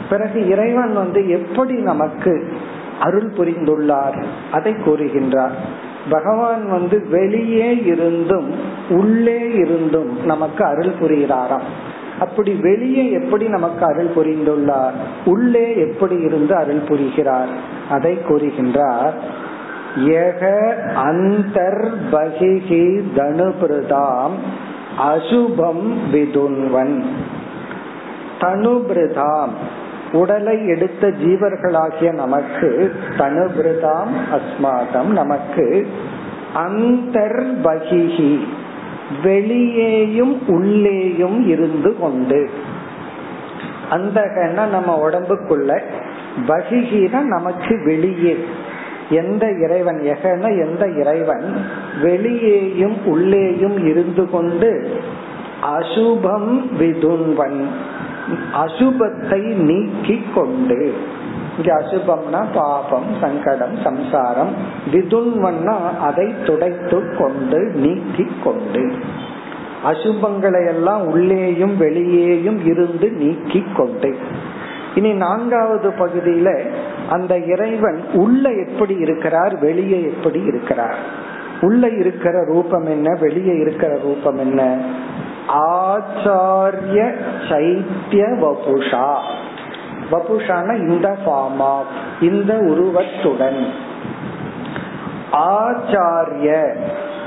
பிறகு 0.10 0.48
இறைவன் 0.48 0.94
வந்து 0.94 1.30
எப்படி 1.30 1.74
நமக்கு 1.74 2.54
அருள் 3.00 3.32
புரிந்துள்ளார்? 3.38 4.24
அதை 4.52 4.74
கூறுகின்றார். 4.74 5.56
பகவான் 6.10 6.70
வந்து 6.70 7.08
வெளியே 7.10 7.78
இருந்தும் 7.78 8.56
உள்ளே 8.90 9.52
இருந்தும் 9.52 10.26
நமக்கு 10.26 10.66
அருள் 10.66 10.94
புரிகிறாராம். 11.00 11.68
அப்படி 12.20 12.54
வெளியே 12.54 13.12
எப்படி 13.12 13.48
நமக்கு 13.48 13.86
அருள் 13.86 14.16
புரிந்துள்ளார்? 14.16 14.94
உள்ளே 15.26 15.78
எப்படி 15.78 16.16
இருந்து 16.16 16.56
அருள் 16.56 16.76
புரிகிறார்? 16.76 17.50
அதை 17.90 18.18
கூறுகின்றார் 18.30 19.14
யக 19.98 20.74
அந்தர்பகிஹி 20.96 23.02
தனுபிருதாம் 23.16 24.34
அசுபம் 25.00 26.14
விதுன்வன். 26.14 27.06
தனுபிருதாம் 28.40 29.52
உடலை 30.12 30.68
எடுத்த 30.68 31.08
ஜீவர்களாகிய 31.08 32.14
நமக்கு 32.14 32.94
தனுபிருதாம் 33.18 34.12
அஸ்மாதம் 34.32 35.06
நமக்கு 35.06 35.88
அந்தர்பகிஹி 36.56 38.40
வெளியேயும் 39.24 40.48
உள்ளேயும் 40.48 41.48
இருந்து 41.48 42.00
கொண்டு. 42.00 42.50
அந்த 43.90 44.22
நம்ம 44.72 45.10
உடம்புக்குள்ள 45.10 45.80
பகிஹீன 46.48 47.22
நமக்கு 47.22 47.84
வெளியே. 47.86 48.46
எந்த 49.10 49.52
இறைவன் 49.52 50.00
எகன 50.00 50.44
எந்த 50.60 50.88
இறைவன் 50.88 51.66
வெளியேயும் 52.02 53.06
உள்ளேயும் 53.06 53.88
இருந்து 53.88 54.30
கொண்டு 54.30 55.02
அசுபம் 55.78 56.62
விதுன்வன். 56.80 57.66
அசுபத்தை 58.66 59.42
நீக்கி 59.42 60.24
கொண்டு. 60.36 60.94
இங்க 61.58 61.76
அசுபம்னா 61.76 62.46
பாபம் 62.54 63.06
சங்கடம் 63.22 63.78
சம்சாரம். 63.84 64.54
விதுன்வன்னா 64.94 65.98
அதை 66.00 66.34
துடைத்து 66.46 67.16
கொண்டு 67.18 67.72
நீக்கி 67.76 68.28
கொண்டு. 68.44 68.92
அசுபங்களை 69.86 70.68
எல்லாம் 70.68 71.08
உள்ளேயும் 71.08 71.78
வெளியேயும் 71.78 72.66
இருந்து 72.66 73.12
நீக்கி 73.12 73.66
கொண்டு. 73.78 74.18
இனி 74.96 75.14
நான்காவது 75.14 75.90
பகுதியில 75.90 76.70
அந்த 77.10 77.38
இறைவன் 77.38 78.04
உள்ள 78.14 78.50
எப்படி 78.50 78.96
இருக்கிறார் 78.96 79.60
வெளியே 79.60 80.02
எப்படி 80.02 80.42
இருக்கிறார்? 80.42 80.96
உள்ள 81.62 81.90
இருக்கிற 81.90 82.44
ரூபம் 82.44 82.86
என்ன 82.86 83.18
வெளியே 83.20 83.56
இருக்கிற 83.56 84.00
ரூபம் 84.04 84.38
என்ன? 84.38 84.78
ஆச்சாரிய 85.48 87.12
சைத்திய 87.50 88.24
வபுஷா 88.42 89.18
வபுஷான 90.12 90.90
இந்த 90.90 91.18
ஃபார்மா 91.26 91.74
இந்த 92.22 92.58
உருவத்துடன். 92.58 93.74
ஆச்சாரிய 95.32 96.76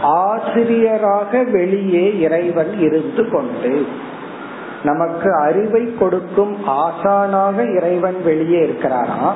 ஆசிரியராக 0.03 1.43
வெளியே 1.43 2.19
இறைவன் 2.19 2.79
இருந்து 2.79 3.29
கொண்டு 3.29 3.87
நமக்கு 4.83 5.35
அறிவை 5.35 5.95
கொடுக்கும் 5.95 6.57
ஆசானாக 6.66 7.77
இறைவன் 7.77 8.23
வெளியே 8.25 8.66
இருக்கிறாராம் 8.66 9.35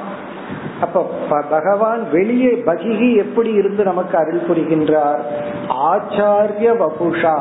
அப்ப 0.80 1.10
பகவான் 1.50 2.10
வெளியே 2.10 2.62
பகிகி 2.66 3.16
எப்படி 3.16 3.52
இருந்து 3.52 3.84
நமக்கு 3.84 4.18
அருள் 4.18 4.40
புரிகின்றார்? 4.40 5.20
ஆச்சாரிய 5.68 6.76
வபுஷா. 6.76 7.38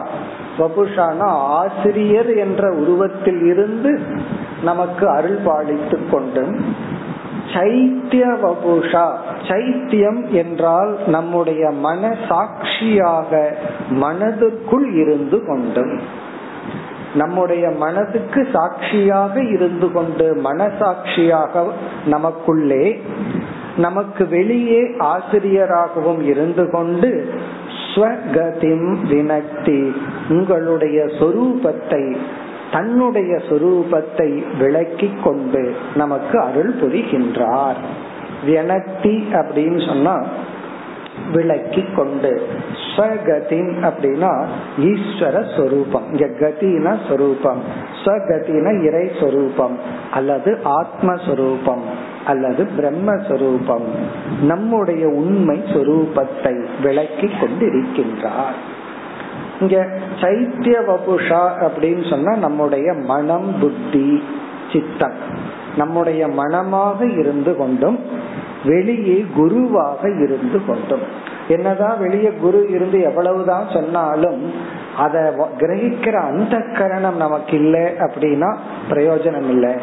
வபுஷானா 0.57 1.31
ஆசிரியர் 1.57 2.35
என்ற 2.35 2.71
உருவத்தில் 2.71 3.41
இருந்து 3.41 4.01
நமக்கு 4.63 5.05
அருள் 5.09 5.39
பாலித்து 5.45 5.97
கொண்டும் 6.11 6.53
சைத்திய 7.53 8.25
வபுஷா 8.41 9.05
சைத்தியம் 9.47 10.21
என்றால் 10.33 10.91
நம்முடைய 11.07 11.63
மன 11.81 12.11
சாட்சியாக 12.27 13.31
மனதுக்குள் 13.99 14.87
இருந்து 14.95 15.39
கொண்டும் 15.45 15.93
நம்முடைய 17.13 17.65
மனதுக்கு 17.79 18.41
சாட்சியாக 18.53 19.35
இருந்து 19.55 19.87
கொண்டு 19.91 20.27
மனசாட்சியாக 20.43 21.65
நமக்குள்ளே 22.05 22.85
நமக்கு 23.77 24.23
வெளியே 24.27 24.81
ஆசிரியராகவும் 25.07 26.21
இருந்து 26.25 26.63
கொண்டு 26.69 27.09
ஸ்வகதிம் 27.85 28.89
வினக்தி 29.09 29.79
உங்களுடைய 30.29 30.99
சொரூபத்தை 31.19 32.03
தன்னுடைய 32.73 33.35
சொரூபத்தை 33.35 34.43
விளக்கி 34.59 35.09
கொண்டு 35.23 35.75
நமக்கு 35.95 36.39
அருள் 36.39 36.75
புரிகின்றார். 36.75 37.79
வியனத்தி 38.47 39.23
அப்படின்னு 39.31 39.87
சொன்னா 39.87 40.25
விளக்கி 41.33 41.85
கொண்டு. 41.95 42.47
ஸ்வகதின் 42.95 43.89
அப்படின்னா 43.89 44.45
ஈஸ்வர 44.79 45.55
சொரூபம். 45.55 46.03
இங்க 46.11 46.25
கதினா 46.25 46.97
சொரூபம். 47.09 47.61
ஸ்வகதினா 48.03 48.83
இறை 48.83 49.11
சொரூபம். 49.19 49.77
அல்லது 50.11 50.59
ஆத்மஸ்வரூபம். 50.65 51.83
அல்லது 52.25 52.69
பிரம்மஸ்வரூபம். 52.77 53.87
நம்முடைய 54.41 55.07
உண்மை 55.07 55.63
சொரூபத்தை 55.73 56.65
விளக்கி 56.81 57.29
கொண்டிருக்கின்றார். 57.41 58.57
இங்க 59.63 59.77
சைத்திய 60.21 60.77
வபுஷா 60.89 61.43
அப்படின்னு 61.65 62.03
சொன்னா 62.09 62.31
நம்முடைய 62.35 62.93
மனம் 62.93 63.49
புத்தி 63.59 64.23
சித்தம். 64.73 65.17
நம்முடைய 65.77 66.27
மனமாக 66.27 67.05
இருந்து 67.05 67.51
கொண்டும் 67.57 67.99
வெளியே 68.65 69.25
குருவாக 69.35 70.01
இருந்து 70.23 70.59
கொண்டும். 70.67 71.05
என்னதான் 71.47 71.97
வெளியே 71.99 72.31
குரு 72.41 72.59
இருந்து 72.69 73.01
எவ்வளவுதான் 73.01 73.65
சொன்னாலும் 73.73 74.41
அதை 74.97 75.21
கிரகிக்கிற 75.59 76.15
அந்த 76.29 76.55
கரணம் 76.77 77.17
நமக்கு 77.17 77.55
இல்லை 77.57 77.81
அப்படின்னா 77.81 78.49
பிரயோஜனம் 78.89 79.49
இல்லை 79.49 79.73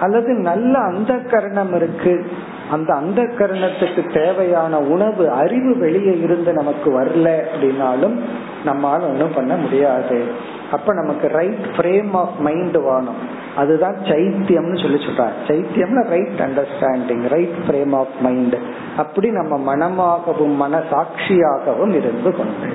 அல்லது 0.00 0.32
நல்ல 0.34 0.78
அந்த 0.78 1.14
கரணம் 1.14 1.74
இருக்கு. 1.74 2.26
அந்த 2.70 2.94
அந்த 2.94 3.22
கரணத்துக்கு 3.22 4.12
தேவையான 4.12 4.78
உணவு 4.78 5.30
அறிவு 5.30 5.78
வெளியே 5.78 6.20
இருந்து 6.20 6.52
நமக்கு 6.52 7.00
வரல 7.00 7.42
அப்படின்னாலும் 7.54 8.18
நம்மால 8.66 9.00
ஒன்றும் 9.00 9.34
பண்ண 9.34 9.54
முடியாது. 9.54 10.24
அப்ப 10.70 10.94
நமக்கு 10.94 11.28
ரைட் 11.28 11.64
ஃப்ரேம் 11.76 12.12
ஆஃப் 12.12 12.38
மைண்ட் 12.38 12.76
வேணும். 12.76 13.42
அதுதான் 13.56 13.96
சைத்தியம்னு 14.04 14.82
சொல்லி 14.82 15.04
சொல்றாரு. 15.04 15.32
சைத்தியம்ல 15.46 16.08
right 16.08 16.38
understanding 16.38 17.28
right 17.28 17.54
frame 17.68 17.96
of 17.96 18.14
mind 18.20 18.56
அப்படி 18.96 19.30
நம்ம 19.30 19.76
மனமாகவும் 19.76 20.56
மனசாட்சியாகவும் 20.60 21.94
இருந்து 21.94 22.36
கொண்டு. 22.36 22.72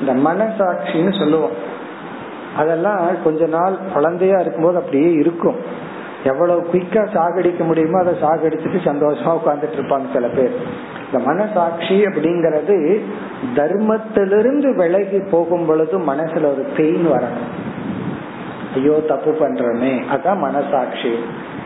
இந்த 0.00 0.30
மனசாட்சின்னு 0.30 1.18
சொல்லுவோம். 1.18 1.76
அதெல்லாம் 2.56 3.00
கொஞ்ச 3.24 3.46
நாள் 3.46 3.78
குழந்தையா 3.94 4.38
இருக்கும்போது 4.38 4.78
அப்படியே 4.78 5.12
இருக்கும். 5.12 5.86
எவ்வளவு 6.24 6.68
குயிக்கா 6.72 7.06
சாகடிக்க 7.14 7.64
முடியுமோ 7.64 7.98
அதை 7.98 8.14
சாகடிச்சுட்டு 8.22 8.78
சந்தோஷமா 8.84 9.38
உட்கார்ந்துட்டு 9.38 9.78
இருப்பாங்க 9.78 10.12
சில 10.12 10.28
பேர். 10.28 10.52
இந்த 11.06 11.24
மனசாட்சி 11.24 12.02
அப்படிங்கறது 12.02 13.00
தர்மத்திலிருந்து 13.54 14.76
விலகி 14.76 15.18
போகும் 15.18 15.66
பொழுது 15.66 15.98
மனசுல 15.98 16.36
ஒரு 16.36 16.66
பெயின் 16.76 17.06
வரணும். 17.12 17.76
ஐயோ 18.74 19.04
தப்பு 19.08 19.30
பண்றமே. 19.32 20.02
அதான் 20.14 20.36
மனசாட்சி. 20.36 21.14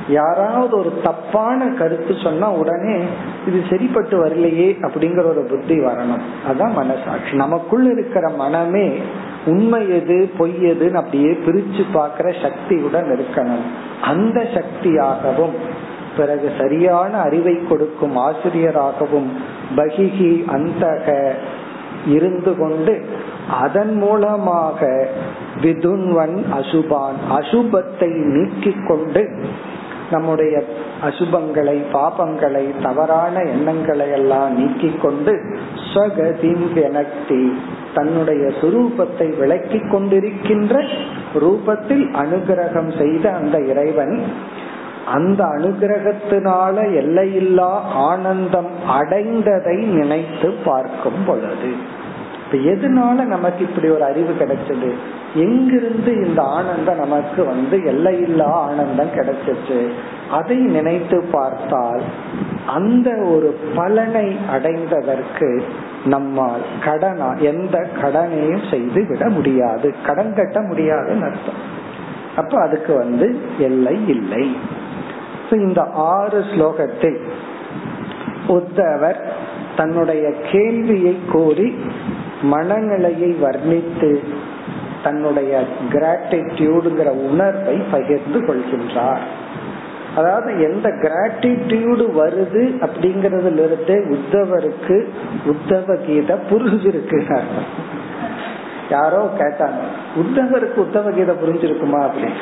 யாராவது 0.08 0.78
ஒரு 0.78 0.92
தப்பான 1.02 1.68
கருத்து 1.68 2.14
சொன்னா 2.22 2.50
உடனே 2.50 3.02
இது 3.46 3.62
சரிப்பட்டு 3.70 4.24
வரலையே 4.24 4.76
அப்படிங்கிற 4.80 5.24
ஒரு 5.24 5.46
புத்தி 5.50 5.80
வரணும். 5.80 6.22
அதான் 6.50 6.72
மனசாட்சி. 6.72 7.32
நமக்குள்ள 7.32 7.90
இருக்கிற 7.90 8.28
மனமே 8.28 8.98
உண்மை 9.46 9.88
எது 9.88 10.30
பொய் 10.38 10.54
எதுன்னு 10.60 10.94
அப்படியே 10.94 11.30
பிரிச்சு 11.30 11.84
பார்க்கிற 11.92 12.34
சக்தியுடன் 12.42 13.04
இருக்கணும். 13.04 13.64
அந்த 14.00 14.46
சக்தியாகவும் 14.54 15.56
பிறகு 16.16 16.52
சரியான 16.58 17.16
அறிவை 17.16 17.66
கொடுக்கும் 17.68 18.16
ஆசிரியராகவும் 18.16 19.30
பகிகி 19.76 20.32
அந்தக 20.52 21.32
இருந்து 22.06 22.56
கொண்டு 22.58 23.06
அதன் 23.60 23.94
மூலமாக 23.94 25.08
விதுன்வன் 25.62 26.36
அசுபான் 26.52 27.18
அசுபத்தை 27.30 28.08
நீக்கிக் 28.08 28.86
கொண்டு 28.88 29.30
நம்முடைய 30.10 30.64
அசுபங்களை 31.02 31.82
பாபங்களை 31.92 32.82
தவறான 32.82 33.40
எண்ணங்களை 33.40 34.10
எல்லாம் 34.10 34.56
நீக்கிக் 34.56 35.00
கொண்டு 35.00 35.32
ஸ்வகதிங்கி 35.94 37.52
தன்னுடைய 37.94 38.52
சுரூபத்தை 38.60 39.38
விளக்கி 39.38 39.78
கொண்டிருக்கின்ற 39.78 40.88
ரூபத்தில் 41.34 42.04
அனுகிரகம் 42.14 42.98
செய்த 42.98 43.32
அந்த 43.32 43.58
இறைவன் 43.58 44.22
அந்த 45.06 45.44
அனுகிரகத்தினால 45.44 46.94
எல்லையில்லா 46.94 47.70
ஆனந்தம் 47.82 48.70
அடைந்ததை 48.88 49.84
நினைத்து 49.84 50.54
பார்க்கும் 50.64 51.24
பொழுது. 51.26 51.70
எதனால 52.52 53.24
நமக்கு 53.24 53.64
இப்படி 53.64 53.88
ஒரு 53.88 54.04
அறிவு 54.04 54.34
கிடைச்சது? 54.38 54.92
எங்கிருந்து 55.34 56.26
இந்த 56.26 56.42
ஆனந்தம் 56.42 56.98
நமக்கு 56.98 57.44
வந்து 57.44 57.84
எல்லையில்லா 57.84 58.44
ஆனந்தம் 58.44 59.12
கிடைச்சிச்சு? 59.14 59.88
அதை 60.32 60.56
நினைத்து 60.56 61.24
பார்த்தால் 61.32 62.02
அந்த 62.66 63.10
ஒரு 63.10 63.58
பலனை 63.74 64.36
அடைந்ததற்கு 64.52 65.62
நம்மால் 66.04 66.64
கடனா 66.84 67.34
எந்த 67.34 67.86
கடனையும் 68.02 68.70
செய்து 68.70 69.04
விட 69.08 69.28
முடியாது. 69.28 69.94
கடன் 70.06 70.34
கட்ட 70.34 70.60
முடியாதுன்னு 70.60 71.24
அர்த்தம். 71.24 71.60
அப்ப 72.36 72.60
அதுக்கு 72.60 72.94
வந்து 72.94 73.40
எல்லை 73.58 74.08
இல்லை. 74.08 74.56
இந்த 75.50 75.82
ஆறு 75.82 76.38
ஸ்லோகத்தில் 76.38 77.20
உத்தவர் 78.48 79.20
தன்னுடைய 79.76 80.34
கேள்வியை 80.52 81.18
கூறி 81.32 81.76
மனநிலையை 82.42 83.36
வர்ணித்து 83.42 84.18
தன்னுடைய 85.02 85.64
கிராட்டிடியூடுங்கிற 85.92 87.10
உணர்வை 87.30 87.76
பகிர்ந்து 87.90 88.40
கொள்கின்றார். 88.40 89.24
அதாவது 90.16 90.60
எந்த 90.60 90.88
கிராட்டிடியூடு 90.88 92.04
வருது 92.20 92.62
அப்படிங்கறதுல 92.80 93.64
இருந்தே 93.64 93.96
உத்தவருக்கு 94.16 95.08
உத்தவ 95.46 96.06
கீதை 96.06 96.36
புரிஞ்சிருக்கு 96.50 97.18
யாரோ 98.90 99.28
கேட்டாங்க 99.38 99.80
உத்தவருக்கு 100.16 100.78
உத்தவ 100.78 101.10
கீதை 101.14 101.34
புரிஞ்சிருக்குமா? 101.34 102.00
அப்படின்னு 102.06 102.40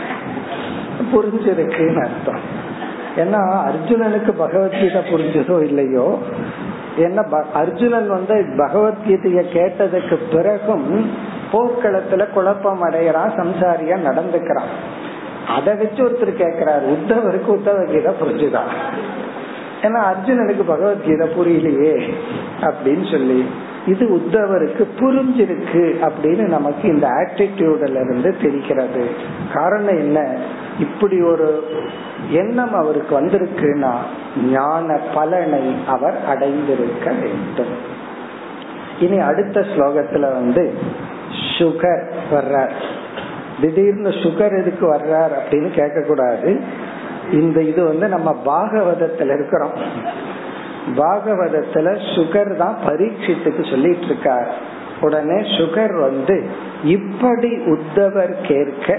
புரிஞ்சிருக்குன்னு 1.13 2.07
அர்த்தம். 2.07 2.69
ஏன்னா 3.17 3.41
அர்ஜுனனுக்கு 3.69 4.31
பகவத்கீதை 4.31 5.03
புரிஞ்சதோ 5.13 5.65
இல்லையோ 5.65 6.19
என்ன 6.97 7.25
அர்ஜுனன் 7.55 8.09
வந்து 8.09 8.35
பகவத்கீதைய 8.35 9.43
கேட்டதுக்கு 9.55 10.19
பிறகும் 10.33 11.11
போர்க்களத்துல 11.53 12.31
குழப்பம் 12.31 12.85
அடையறான் 12.85 13.33
சம்சாரியா 13.37 13.97
நடந்துக்கிறான். 14.09 14.73
அதை 15.57 15.75
வச்சு 15.75 16.05
ஒருத்தர் 16.05 16.41
கேக்குறாரு. 16.41 16.97
உத்தவருக்கு 16.97 17.49
உத்தவ 17.49 17.85
கீதை 17.85 18.15
புரிஞ்சுதான் 18.21 18.71
ஏன்னா 19.83 20.13
அர்ஜுனனுக்கு 20.13 20.63
பகவத்கீதை 20.67 21.29
புரியலையே 21.29 22.13
அப்படின்னு 22.61 23.11
சொல்லி 23.11 23.45
இது 23.87 24.07
உத்தவருக்கு 24.07 24.85
புரிஞ்சிருக்கு 24.99 26.11
அப்படின்னு 26.11 26.49
நமக்கு 26.49 26.89
இந்த 26.89 27.09
ஆட்டிடியூட்ல 27.09 27.91
இருந்து 27.91 28.37
தெரிகிறது. 28.43 29.11
காரணம் 29.55 29.99
என்ன? 29.99 30.37
இப்படி 30.79 31.23
ஒரு 31.23 31.65
எண்ணம் 32.31 32.75
அவருக்கு 32.75 33.21
வந்திருக்குன்னா 33.21 33.95
ஞான 34.51 34.99
பலனை 35.15 35.75
அவர் 35.87 36.19
அடைந்திருக்க 36.29 37.11
வேண்டும். 37.11 37.99
இனி 39.01 39.19
அடுத்த 39.19 39.61
ஸ்லோகத்துல 39.61 40.21
வந்து 40.21 40.75
சுகர் 41.59 42.11
வர்றார். 42.33 42.73
திடீர்னு 43.61 44.09
சுகர் 44.09 44.61
எதுக்கு 44.61 44.93
வர்றார் 44.95 45.33
அப்படின்னு 45.39 45.71
கேட்க 45.71 46.05
கூடாது 46.07 46.61
இந்த 47.33 47.63
இது 47.63 47.85
வந்து 47.85 48.09
நம்ம 48.09 48.37
பாகவதத்துல 48.45 49.35
இருக்கிறோம். 49.35 49.73
பாகவதத்துல 50.97 51.89
சுகர் 52.15 52.57
தான் 52.57 52.77
பரீட்சித்துக்கு 52.87 53.71
சொல்லிட்டு 53.71 54.05
இருக்கார் 54.05 54.49
உடனே 55.01 55.37
சுகர் 55.59 56.01
வந்து 56.01 56.43
இப்படி 56.85 57.51
உத்தவர் 57.51 58.35
கேட்க 58.49 58.99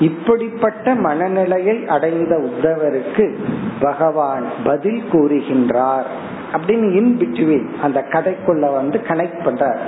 இப்படிப்பட்ட 0.00 0.94
மனநிலையை 0.94 1.86
அடைந்த 1.86 2.36
உத்தவருக்கு 2.36 3.36
பகவான் 3.80 4.46
பதில் 4.64 5.02
கூறுகின்றார் 5.12 6.08
அப்படின்னு 6.52 6.94
இன் 6.94 7.16
பிட்வீன் 7.20 7.68
அந்த 7.82 8.04
கதைக்குள்ள 8.10 8.72
வந்து 8.72 9.00
கனெக்ட் 9.08 9.44
பண்றார். 9.44 9.78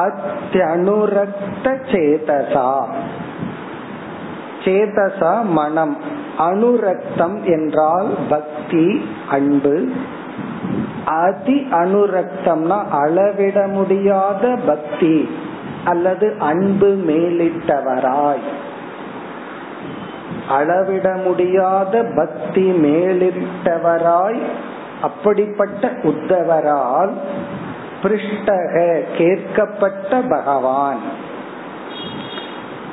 அத்தியனுரக்த 0.00 1.66
சேதசா 1.92 2.68
சேதசா 4.64 5.32
மனம் 5.52 5.94
அனுரக்தம் 6.37 7.43
என்றால் 7.43 8.07
பக்தி 8.29 9.09
அன்பு. 9.29 9.89
அதி 11.05 11.67
அனுரக்தம்னா 11.71 12.83
அளவிட 12.89 13.67
முடியாத 13.67 14.57
பக்தி 14.65 15.29
அல்லது 15.83 16.33
அன்பு 16.39 16.87
மேலிட்டவராய். 16.87 18.45
அளவிட 20.49 21.13
முடியாத 21.13 22.03
பக்தி 22.15 22.71
மேலிட்டவராய் 22.71 24.41
அப்படிப்பட்ட 25.01 25.91
உத்தவரால் 26.03 27.13
பிருஷ்டக 28.03 29.01
கேட்கப்பட்ட 29.17 30.21
பகவான். 30.29 31.24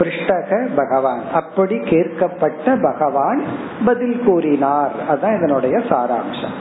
பிருஷ்டக 0.03 0.69
பகவான். 0.77 1.21
அப்படி 1.33 1.77
கேட்கப்பட்ட 1.77 2.83
பகவான் 2.83 3.43
பதில் 3.85 4.23
கூறினார். 4.25 4.93
அதான் 5.11 5.37
இதனுடைய 5.37 5.79
சாராம்சம். 5.79 6.57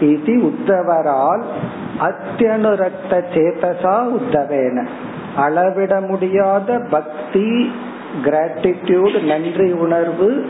இது 0.00 0.34
உத்தவரால் 0.34 1.42
அத்தியனுரக்த 2.00 3.22
சேதசா 3.34 4.18
உத்தவேன. 4.18 4.86
அளவிட 5.36 6.00
முடியாத 6.00 6.78
பக்தி 6.90 7.74
கிராட்டிடியூட் 8.24 9.22
நன்றி 9.22 9.72
உணர்வு 9.72 10.46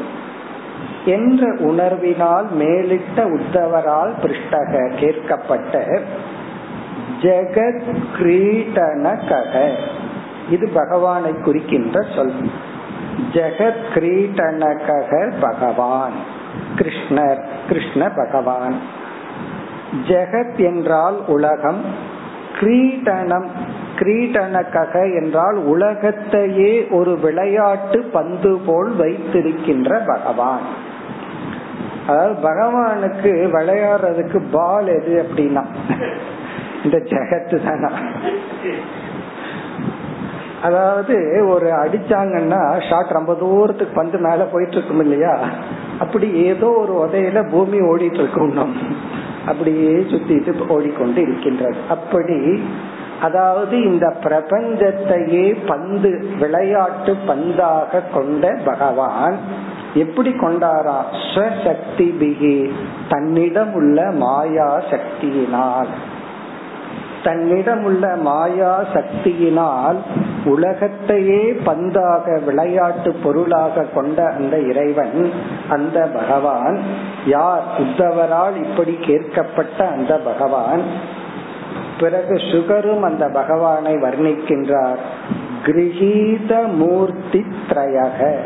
என்ற 1.04 1.54
உணர்வினால் 1.54 2.44
மேலிட்ட 2.58 3.16
உத்தவரால் 3.16 4.12
பிருஷ்டக 4.22 4.90
கேட்கப்பட்ட 5.00 6.00
ஜெகத் 7.20 7.94
கிரீடனகக. 8.18 9.72
இது 10.50 10.68
பகவானை 10.68 11.32
குறிக்கின்ற 11.32 12.04
சொல். 12.14 12.32
ஜெகத் 13.32 13.82
கிரீடனகக 13.94 15.32
பகவான். 15.40 16.12
கிருஷ்ணர் 16.76 17.44
கிருஷ்ண 17.68 18.10
பகவான். 18.10 18.80
ஜெகத் 20.08 20.56
என்றால் 20.56 21.24
உலகம். 21.26 21.80
கிரீடனம் 22.60 23.46
கிரீடனகக 23.96 25.22
என்றால் 25.22 25.56
உலகத்தையே 25.56 26.86
ஒரு 26.90 27.18
விளையாட்டு 27.18 28.02
பந்து 28.02 28.58
போல் 28.66 28.96
வைத்திருக்கின்ற 28.96 30.02
பகவான். 30.06 30.94
அதாவது 32.06 32.48
பகவானுக்கு 32.48 33.48
விளையாடுறதுக்கு 33.52 34.42
பால் 34.50 34.86
எது 34.86 35.26
அப்படின்னா? 35.28 35.64
இந்த 36.84 36.98
ஜெகத்து 36.98 37.64
தானா 37.64 37.90
அதாவது 40.66 41.16
ஒரு 41.48 41.68
அடிச்சாங்கன்னா 41.82 42.60
ஷாட் 42.88 43.16
ரொம்ப 43.18 43.34
தூரத்துக்கு 43.34 43.94
பந்து 43.94 44.18
மேல 44.18 44.44
போயிட்டு 44.44 44.76
இருக்கும் 44.76 45.00
இல்லையா? 45.00 45.34
அப்படி 45.98 46.28
ஏதோ 46.44 46.68
ஒரு 46.82 46.94
உதையில 47.04 47.40
பூமி 47.50 47.80
ஓடிட்டு 47.80 48.20
இருக்கும் 48.22 48.74
அப்படியே 49.46 49.90
சுத்திட்டு 50.12 50.52
ஓடிக்கொண்டு 50.68 51.20
இருக்கின்றது. 51.22 51.78
அப்படி 51.88 52.38
அதாவது 53.20 53.76
இந்த 53.82 54.06
பிரபஞ்சத்தையே 54.24 55.44
பந்து 55.66 56.10
விளையாட்டு 56.40 57.12
பந்தாக 57.28 58.02
கொண்ட 58.14 58.44
பகவான் 58.64 59.36
எப்படி 59.94 60.30
கொண்டாரா? 60.30 60.98
ஸ்வசக்தி 61.28 62.08
பிகி 62.20 62.56
தன்னிடம் 63.08 63.72
உள்ள 63.74 63.98
மாயா 64.14 64.68
சக்தியினால். 64.90 65.92
தன்னிடம் 67.26 67.84
உள்ள 67.84 68.16
மாயா 68.16 68.84
சக்தியினால் 68.94 69.96
உலகத்தையே 70.44 71.52
பந்தாக 71.52 72.44
விளையாட்டு 72.44 73.12
பொருளாக 73.22 73.84
கொண்ட 73.94 74.26
அந்த 74.26 74.58
இறைவன் 74.58 75.32
அந்த 75.68 76.10
பகவான். 76.14 76.78
யார்? 77.26 77.62
உத்தவரால் 77.78 78.56
இப்படி 78.56 78.98
கேட்கப்பட்ட 79.06 79.88
அந்த 79.88 80.18
பகவான். 80.18 80.82
பிறகு 82.00 82.34
சுகரும் 82.34 83.00
அந்த 83.00 83.28
பகவானை 83.28 83.94
வர்ணிக்கின்றார். 83.94 85.02
கிரகீத 85.64 86.72
மூர்த்தி 86.72 87.44
திரையக 87.68 88.36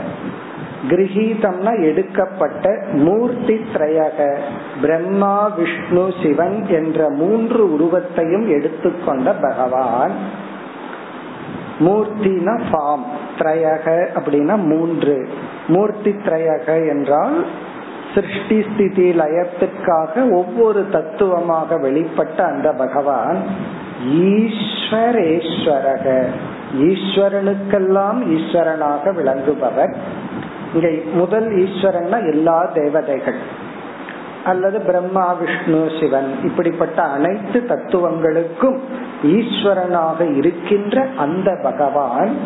கிரகீதம்னா 0.88 1.82
எடுக்கப்பட்ட 1.82 2.78
மூர்த்தி 2.92 3.66
திரையக 3.74 4.36
பிரம்மா 4.80 5.46
விஷ்ணு 5.46 6.12
சிவன் 6.22 6.68
என்ற 6.68 7.10
மூன்று 7.10 7.72
உருவத்தையும் 7.72 8.48
எடுத்துக்கொண்ட 8.48 9.32
பகவான். 9.32 10.10
மூர்த்தினா 11.80 12.60
ஃபார்ம் 12.70 13.04
திரையக 13.38 14.06
அப்படின்னா 14.14 14.56
மூன்று. 14.56 15.28
மூர்த்தி 15.66 16.10
திரையக 16.10 16.88
என்றால் 16.88 17.46
சிருஷ்டி 18.14 18.62
ஸ்திதி 18.62 19.12
லயத்திற்காக 19.12 20.30
ஒவ்வொரு 20.30 20.86
தத்துவமாக 20.90 21.78
வெளிப்பட்ட 21.78 22.40
அந்த 22.40 22.72
பகவான். 22.72 23.38
ஈஸ்வரேஸ்வரக. 24.10 26.24
ஈஸ்வரனுக்கெல்லாம் 26.78 28.30
ஈஸ்வரனாக 28.30 29.04
விளங்குபவர். 29.04 29.94
இங்க 30.74 30.90
முதல் 31.12 31.56
ஈஸ்வரன்னா 31.56 32.32
எல்லா 32.32 32.70
தேவதைகள். 32.74 33.68
அல்லது 34.44 34.80
பிரம்மா 34.80 35.32
விஷ்ணு 35.32 35.90
சிவன். 36.00 36.34
இப்படிப்பட்ட 36.44 37.02
அனைத்து 37.02 37.64
தத்துவங்களுக்கும் 37.68 38.78
ஈஸ்வரனாக 39.22 40.36
இருக்கின்ற 40.36 41.06
அந்த 41.16 41.60
பகவான் 41.62 42.36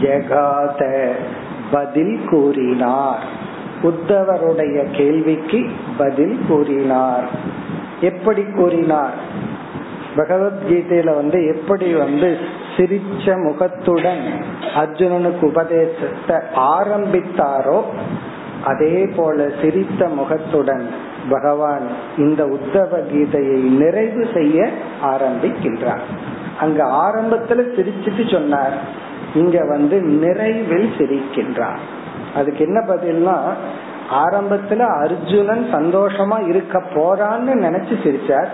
ஜெகாத 0.00 1.10
பதில் 1.70 2.20
கூறினார். 2.30 3.22
உத்தவருடைய 3.82 4.90
கேள்விக்கு 4.90 5.70
பதில் 5.96 6.38
கூறினார். 6.48 7.28
எப்படி 8.00 8.42
கூறினார்? 8.42 9.14
பகவத்கீதையில 10.16 11.14
வந்து 11.14 11.44
எப்படி 11.44 11.94
வந்து 11.94 12.38
சிரிச்ச 12.76 13.42
முகத்துடன் 13.42 14.22
அர்ஜுனனுக்கு 14.74 15.42
உபதேசத்தை 15.42 16.36
ஆரம்பித்தாரோ 16.56 17.82
அதே 18.64 19.06
போல 19.16 19.48
சிரித்த 19.62 20.08
முகத்துடன் 20.08 20.86
பகவான் 21.28 21.86
இந்த 22.16 22.44
உத்தவ 22.44 23.00
கீதையை 23.12 23.58
நிறைவு 23.62 24.26
செய்ய 24.34 24.68
ஆரம்பிக்கின்றார். 25.02 26.04
அங்க 26.60 26.84
ஆரம்பத்துல 26.84 27.60
சிரிச்சிட்டு 27.76 28.32
சொன்னார். 28.32 28.76
இங்க 29.34 29.64
வந்து 29.68 30.00
நிறைவில் 30.00 30.88
சிரிக்கின்றார். 30.98 31.82
அதுக்கு 32.34 32.64
என்ன 32.64 32.80
பதில்னா 32.80 33.36
ஆரம்பத்துல 34.12 34.78
அர்ஜுனன் 34.78 35.66
சந்தோஷமா 35.72 36.48
இருக்க 36.48 36.82
போறான்னு 36.94 37.52
நினைச்சு 37.66 37.94
சிரிச்சார். 38.04 38.48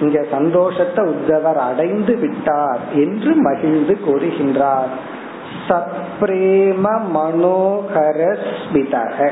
இங்க 0.00 0.24
சந்தோஷத்தை 0.30 1.04
உத்தவர் 1.04 1.60
அடைந்து 1.68 2.16
விட்டார் 2.16 2.78
என்று 2.94 3.34
மகிழ்ந்து 3.34 3.98
கூறுகின்றார். 4.06 4.92
சப்ரேம 5.68 6.84
மனோகர 7.14 8.20
ஸ்மிதக. 8.60 9.30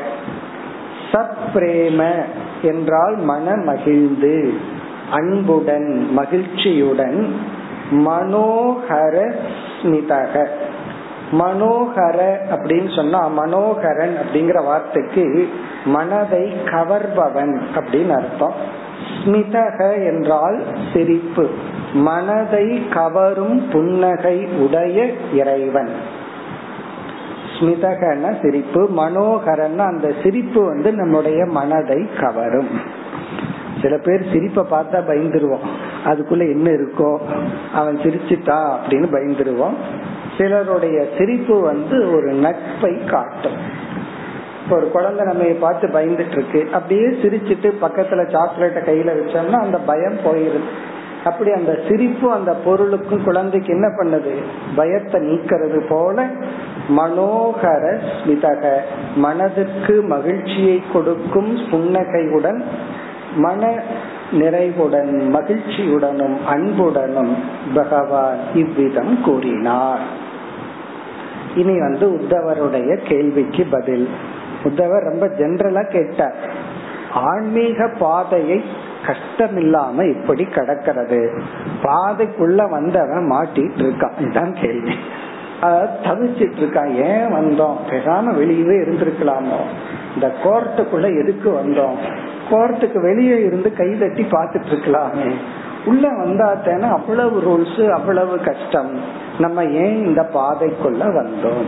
சப்ரேம 1.12 2.10
என்றால் 2.62 3.16
மன 3.16 3.54
மகிழ்ந்து 3.56 4.52
அன்புடன் 5.10 6.08
மகிழ்ச்சியுடன் 6.12 7.36
மனோகர 7.90 9.16
ஸ்மிதக. 9.82 10.46
மனோகர 11.32 12.18
அப்படின்னு 12.54 12.96
சொன்னா 12.96 13.26
மனோகரன் 13.26 14.18
அப்படிங்கிற 14.22 14.64
வார்த்தைக்கு 14.64 15.48
மனதை 15.84 16.54
கவர்பவன் 16.64 17.54
அப்படின்னு 17.74 18.10
அர்த்தம். 18.10 18.86
ஸ்மிதக 19.16 19.94
என்றால் 20.06 20.64
சிரிப்பு. 20.92 21.48
மனதை 21.92 22.88
கவரும் 22.88 23.68
புன்னகை 23.68 24.44
உடைய 24.44 25.10
இறைவன். 25.34 25.90
ஸ்மிதகன 27.58 28.42
சிரிப்பு 28.42 28.88
மனோகரன் 28.88 29.78
அந்த 29.78 30.12
சிரிப்பு 30.22 30.64
வந்து 30.64 30.92
நம்முடைய 30.92 31.44
மனதை 31.44 32.08
கவரும். 32.20 32.68
சில 33.82 33.98
பேர் 33.98 34.32
சிரிப்பை 34.32 34.64
பார்த்தா 34.70 35.00
பயந்துருவோம். 35.08 35.66
அதுக்குள்ள 36.04 36.38
என்ன 36.38 36.70
இருக்கோ 36.70 37.18
அவன் 37.72 37.96
சிரிச்சுட்டா 37.96 38.72
அப்படின்னு 38.74 39.06
பயந்துருவோம். 39.12 39.74
சிலருடைய 40.38 41.06
சிரிப்பு 41.18 41.60
வந்து 41.60 42.12
ஒரு 42.12 42.32
நட்பை 42.32 43.04
காட்டும். 43.04 43.86
ஒரு 44.70 44.90
குழந்தை 44.90 45.26
நம்ம 45.26 45.44
பார்த்து 45.44 45.88
பயந்துட்டு 45.88 46.30
இருக்கு 46.30 46.68
அப்படியே 46.72 47.06
சிரிச்சிட்டு 47.06 47.72
பக்கத்துல 47.82 48.30
சாக்லேட்டை 48.30 48.82
கையில 48.82 49.06
வச்சோம்னா 49.06 49.58
அந்த 49.58 49.78
பயம் 49.78 50.18
போயிருது 50.24 50.70
அப்படி 51.24 51.50
அந்த 51.52 51.78
சிரிப்பு 51.88 52.32
அந்த 52.32 52.54
பொருளுக்கும் 52.54 53.24
குழந்தைக்கு 53.24 53.72
என்ன 53.72 53.88
பண்ணுது? 53.88 54.34
பயத்தை 54.76 55.20
நீக்கிறது 55.20 55.86
போல 55.88 56.26
மனோகர 56.96 57.98
ஸ்மிதக 58.18 58.76
மனதுக்கு 59.16 60.02
மகிழ்ச்சியை 60.02 60.82
கொடுக்கும் 60.92 61.58
புன்னகையுடன் 61.70 62.64
மன 63.36 63.82
நிறைவுடன் 64.32 65.30
மகிழ்ச்சியுடனும் 65.34 66.36
அன்புடனும் 66.46 67.36
பகவான் 67.74 68.38
இவ்விதம் 68.54 69.20
கூறினார். 69.24 70.00
இனி 71.54 71.80
வந்து 71.80 72.06
உத்தவருடைய 72.08 73.08
கேள்விக்கு 73.08 73.66
பதில். 73.70 74.08
உத்தவர் 74.64 75.00
ரொம்ப 75.00 75.26
ஜென்ரலா 75.26 75.90
கேட்டார். 75.90 76.34
ஆன்மீக 77.12 77.88
பாதையை 77.98 78.64
கஷ்டமில்லாம 79.06 80.10
இப்படி 80.10 80.44
கடக்கிறது. 80.44 81.40
பாதைக்குள்ள 81.82 82.70
வந்தவன் 82.70 83.30
மாட்டிட்டு 83.30 83.78
இருக்கான். 83.78 84.20
இதுதான் 84.20 84.54
கேள்வி. 84.54 84.94
தவிச்சிட்டு 86.04 86.58
இருக்கான். 86.60 86.94
ஏன் 86.94 87.34
வந்தோம்? 87.34 87.76
பேசாம 87.90 88.34
வெளியவே 88.34 88.76
இருந்திருக்கலாமோ? 88.84 89.60
இந்த 90.14 90.32
கோர்ட்டுக்குள்ள 90.44 91.22
எதுக்கு 91.22 91.50
வந்தோம்? 91.50 91.96
கோர்ட்டுக்கு 92.50 93.00
வெளியே 93.00 93.44
இருந்து 93.44 93.72
கை 93.72 93.98
தட்டி 93.98 94.22
பாத்துட்டு 94.22 94.72
இருக்கலாமே. 94.72 95.34
உள்ள 95.84 96.12
வந்தாத்தேன 96.12 96.80
அவ்வளவு 96.80 97.40
ரூல்ஸ் 97.40 97.90
அவ்வளவு 97.90 98.38
கஷ்டம். 98.38 99.00
நம்ம 99.38 99.64
ஏன் 99.64 100.06
இந்த 100.06 100.28
பாதைக்குள்ள 100.34 101.02
வந்தோம்? 101.02 101.66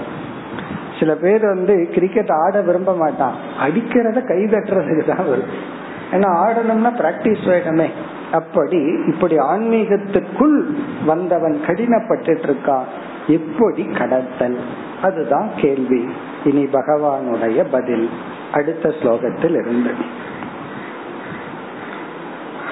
சில 1.00 1.14
பேர் 1.14 1.46
வந்து 1.46 1.88
கிரிக்கெட் 1.92 2.30
ஆட 2.30 2.60
விரும்ப 2.60 2.94
மாட்டான் 2.94 3.34
அடிக்கிறத 3.60 4.26
கை 4.26 4.44
தட்டுறதுக்கு 4.44 5.14
தான் 5.14 5.28
வரும். 5.28 5.78
ஏன்னா 6.12 6.28
ஆடணும்னா 6.44 6.90
பிராக்டிஸ் 6.98 7.44
வேணுமே. 7.44 7.90
அப்படி 8.32 8.84
இப்படி 9.06 9.38
ஆன்மீகத்துக்குள் 9.38 10.58
வந்தவன் 11.06 11.60
கடினப்பட்டு 11.66 12.38
இருக்கான் 12.46 12.82
எப்படி 13.26 13.84
கடத்தல்? 13.98 14.58
அதுதான் 15.02 15.50
கேள்வி. 15.56 16.08
இனி 16.44 16.64
பகவானுடைய 16.64 17.64
பதில். 17.70 18.08
அடுத்த 18.52 18.88
ஸ்லோகத்தில் 18.88 19.58
இருந்து. 19.60 19.90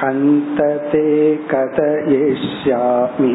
हन्तते 0.02 1.06
कथयिष्यामि 1.52 3.32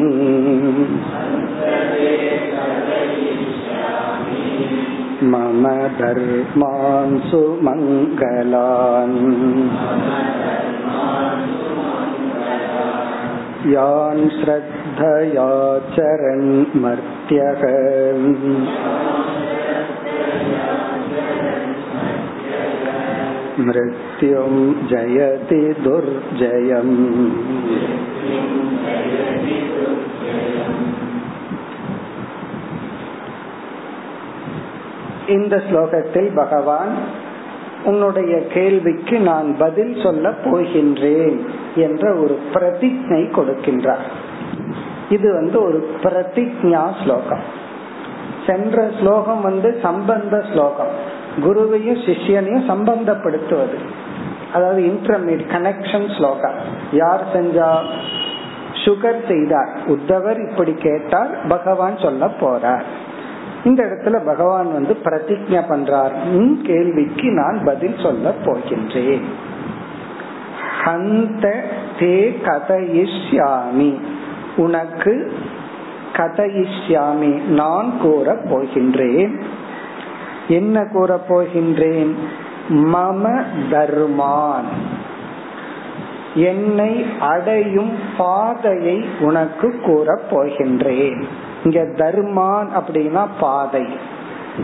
मम 5.31 5.63
धर्मान् 5.99 7.15
सुमङ्गलान् 7.29 9.17
यान् 13.73 14.29
श्रद्धया 14.37 15.49
चरन्मर्त्यः 15.95 17.63
मृत्युं 23.59 24.53
जयति 24.87 25.61
दुर्जयम् 25.83 26.95
இந்த 35.29 35.55
ஸ்லோகத்தில் 35.65 36.29
பகவான் 36.33 36.93
உன்னுடைய 37.85 38.33
கேள்விக்கு 38.53 39.15
நான் 39.21 39.49
பதில் 39.57 39.93
சொல்ல 40.01 40.29
போகின்றேன் 40.45 41.37
என்ற 41.77 42.03
ஒரு 42.15 42.35
பிரதிஜை 42.53 43.21
கொடுக்கின்றார் 43.31 44.05
இது 45.09 45.27
வந்து 45.33 45.57
ஒரு 45.61 45.79
பிரதிஜா 46.03 46.83
ஸ்லோகம் 47.03 47.45
சென்ற 48.45 48.77
ஸ்லோகம் 48.99 49.41
வந்து 49.41 49.69
சம்பந்த 49.81 50.35
ஸ்லோகம் 50.51 50.93
குருவையும் 51.40 52.04
சிஷ்யனையும் 52.04 52.68
சம்பந்தப்படுத்துவது. 52.68 53.76
அதாவது 54.52 54.82
இன்டர்மீட் 54.82 55.52
கனெக்ஷன் 55.52 56.10
ஸ்லோகா 56.18 56.50
யார் 56.92 57.24
செஞ்சா? 57.32 57.82
சுகர் 58.84 59.28
செய்தார். 59.28 59.68
உத்தவர் 59.86 60.50
இப்படி 60.50 60.72
கேட்டார். 60.72 61.46
பகவான் 61.46 61.98
சொல்ல 61.98 62.26
போறார். 62.26 62.82
இந்த 63.64 63.84
இடத்துல 63.84 64.24
பகவான் 64.24 64.72
வந்து 64.72 64.96
பிரதிஜா 65.04 65.62
பண்றார். 65.68 66.12
உன் 66.34 66.62
கேள்விக்கு 66.62 67.30
நான் 67.30 67.60
பதில் 67.64 67.96
சொல்ல 68.02 68.34
போகின்றேன். 68.44 69.22
ஹந்த 70.84 71.54
தே 71.98 72.34
கதையிஷ்யாமி. 72.42 74.00
உனக்கு 74.56 75.32
கதயிஷ்யாமி. 76.12 77.42
நான் 77.42 77.92
கூற 78.00 78.34
போகின்றேன். 78.34 79.40
என்ன 80.48 80.84
கூற 80.84 81.20
போகின்றேன்? 81.28 82.12
மம 82.68 83.44
தர்மான். 83.70 84.68
என்னை 86.34 87.06
அடையும் 87.20 87.98
பாதையை 88.16 89.04
உனக்கு 89.20 89.80
கூற 89.80 90.20
போகின்றேன். 90.30 91.24
இங்க 91.64 91.80
தர்மான் 91.80 92.68
அப்படின்னா 92.76 93.26
பாதை. 93.40 93.86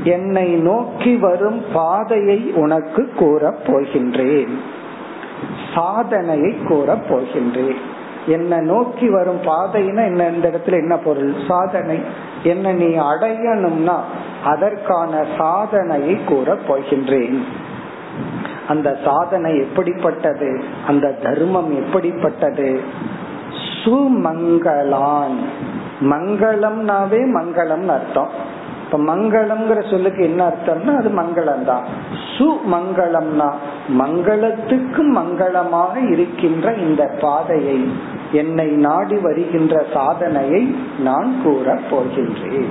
என்னை 0.04 0.52
நோக்கி 0.52 1.16
வரும் 1.16 1.64
பாதையை 1.72 2.52
உனக்கு 2.54 3.10
கூற 3.16 3.54
போகின்றேன். 3.66 4.58
சாதனையை 5.74 6.56
கூற 6.68 6.96
போகின்றேன். 6.96 7.76
என்ன 8.26 8.60
நோக்கி 8.60 9.08
வரும் 9.08 9.42
பாதைன்னா 9.42 10.04
என்ன 10.04 10.28
இந்த 10.28 10.48
இடத்துல 10.48 10.72
என்ன 10.72 10.96
பொருள்? 10.96 11.34
சாதனை. 11.48 12.00
என்ன 12.42 12.72
நீ 12.72 12.86
அடையணும்னா 12.86 13.96
அதற்கான 14.44 15.24
சாதனையை 15.38 16.24
கூற 16.24 16.56
போகின்றேன். 16.68 17.42
அந்த 18.68 18.98
சாதனை 19.04 19.58
எப்படிப்பட்டது? 19.58 20.64
அந்த 20.86 21.10
தர்மம் 21.22 21.74
எப்படிப்பட்டது? 21.74 22.80
சுமங்கலான். 23.84 25.38
மங்களம்னாவே 26.00 27.24
மங்களம் 27.34 27.86
அர்த்தம். 27.86 28.58
இப்ப 28.92 29.14
மங்களம்ங்கிற 29.14 29.90
சொல்லுக்கு 29.90 30.24
என்ன 30.24 30.40
அர்த்தம்னா 30.48 30.92
அது 30.96 31.10
மங்களம் 31.18 31.64
தான் 31.64 31.84
சுமங்கலம்னா 32.38 33.52
மங்களத்துக்கு 33.98 35.02
மங்களமாக 35.18 36.10
இருக்கின்ற 36.10 36.72
இந்த 36.72 37.10
பாதையை 37.20 37.88
என்னை 38.32 38.66
நாடி 38.66 39.16
வருகின்ற 39.16 39.84
சாதனையை 39.94 40.76
நான் 40.98 41.30
கூற 41.42 41.78
போகின்றேன். 41.90 42.68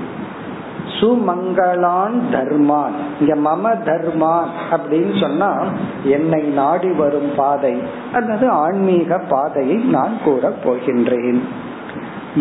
சுமங்களான் 1.00 2.18
தர்மான். 2.32 2.98
இங்க 3.20 3.36
மம 3.36 3.74
தர்மான் 3.84 4.52
அப்படின்னு 4.72 5.20
சொன்னா 5.20 5.64
என்னை 6.04 6.42
நாடி 6.42 6.92
வரும் 6.92 7.32
பாதை 7.36 7.82
அல்லது 8.14 8.50
ஆன்மீக 8.50 9.20
பாதையை 9.30 9.76
நான் 9.76 10.16
கூற 10.24 10.54
போகின்றேன். 10.64 11.42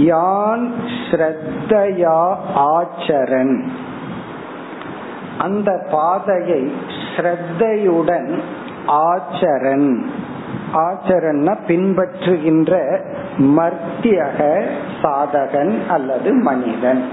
யான் 0.05 0.74
ஸ்ரத்தையா 1.11 2.36
ஆச்சரன்? 2.55 3.68
அந்த 5.38 5.86
பாதையை 5.90 6.72
ஸ்ரத்தையுடன் 7.16 8.38
ஆச்சரன். 8.86 10.05
ஆச்சரன்னா 10.74 11.57
பின்பற்றுகின்ற 11.68 13.01
மர்த்தியக 13.38 14.62
சாதகன் 15.03 15.86
அல்லது 15.86 16.34
மனிதன். 16.34 17.09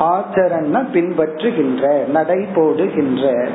ஆச்சரன்னா 0.00 0.84
பின்பற்றுகின்ற 0.92 2.06
நடை 2.06 2.46
போடுகின்ற 2.54 3.48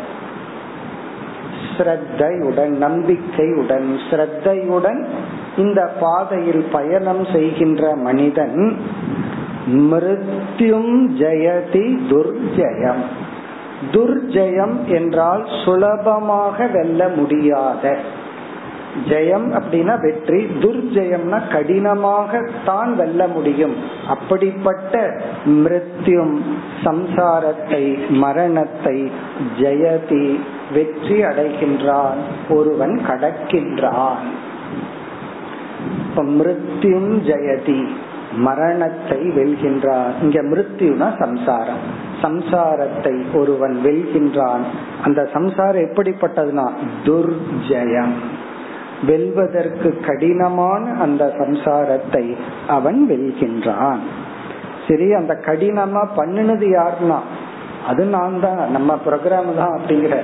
ஸ்ரத்தையுடன் 1.78 2.70
நம்பிக்கையுடன் 2.70 4.00
ஸ்ரத்தையுடன் 4.10 5.06
இந்த 5.58 5.82
பாதையில் 5.99 6.64
பயணம் 6.72 7.24
செய்கின்ற 7.26 7.95
மனிதன் 7.95 8.60
மிருத்யும் 9.91 10.93
ஜெயதி 11.22 11.88
துர்ஜயம். 12.12 13.01
துர்ஜயம் 13.91 14.76
என்றால் 14.88 15.43
சுலபமாக 15.66 16.68
வெல்ல 16.68 17.10
முடியாத. 17.16 17.95
ஜெயம் 19.10 19.47
அப்படின்னா 19.58 19.95
வெற்றி 20.01 20.39
துர்ஜயம்னா 20.62 21.39
கடினமாக 21.51 22.41
தான் 22.66 22.95
வெல்ல 22.95 23.28
முடியும். 23.28 23.76
அப்படிப்பட்ட 24.08 24.93
மிருத்யும் 25.64 26.36
சம்சாரத்தை 26.86 27.84
மரணத்தை 28.10 28.97
ஜெயதி 29.60 30.26
வெற்றி 30.74 31.18
அடைகின்றான் 31.24 32.22
ஒருவன் 32.49 32.95
கடக்கின்றான். 33.10 34.28
இப்ப 36.10 36.24
மிருத்யும் 36.24 37.12
ஜெயதி 37.30 37.80
மரணத்தை 38.46 39.20
வெல்கின்றான். 39.38 40.10
இங்க 40.22 40.40
மிருத்யுனா 40.42 41.08
சம்சாரம். 41.20 41.84
சம்சாரத்தை 42.22 43.14
ஒருவன் 43.34 43.76
வெல்கின்றான். 43.84 44.64
அந்த 45.04 45.30
சம்சாரம் 45.34 45.86
எப்படிப்பட்டதுன்னா 45.88 46.66
துர்ஜயம். 47.06 48.14
வெல்வதற்கு 49.06 49.90
கடினமான 50.06 50.84
அந்த 51.06 51.24
சம்சாரத்தை 51.40 52.26
அவன் 52.68 53.00
வெல்கின்றான். 53.10 54.02
சரி 54.88 55.14
அந்த 55.14 55.34
கடினமா 55.46 56.04
பண்ணினது 56.18 56.68
யாருன்னா 56.80 57.20
அது 57.88 58.04
நான் 58.06 58.40
தான் 58.40 58.62
நம்ம 58.72 59.00
ப்ரோக்ராம் 59.06 59.52
தான் 59.56 59.76
அப்படிங்கிற 59.78 60.16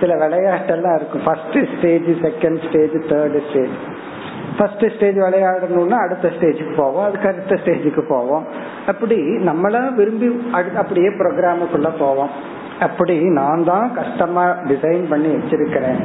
சில 0.00 0.14
விளையாட்டெல்லாம் 0.14 0.96
இருக்கும். 0.96 1.24
First 1.24 1.58
stage 1.72 2.10
second 2.26 2.60
stage 2.68 2.96
third 3.10 3.38
stage 3.48 3.74
first 4.62 4.96
stage 4.96 5.16
விளையாடணும்னா 5.16 5.90
அடுத்த 5.90 6.28
ஸ்டேஜுக்கு 6.28 6.76
போவோம். 6.76 7.04
அதுக்கு 7.04 7.28
அடுத்த 7.28 7.54
ஸ்டேஜுக்கு 7.54 8.00
போவோம். 8.08 8.46
அப்படி 8.86 9.16
நம்மளா 9.20 9.94
விரும்பி 9.94 10.48
அப்படியே 10.52 11.08
ப்ரோக்ராமுக்குள்ள 11.08 11.98
போவோம். 11.98 12.30
அப்படி 12.80 13.18
நான் 13.18 13.64
தான் 13.64 13.94
கஷ்டமா 13.94 14.44
டிசைன் 14.44 15.08
பண்ணி 15.08 15.26
வச்சிருக்கிறேன். 15.26 16.02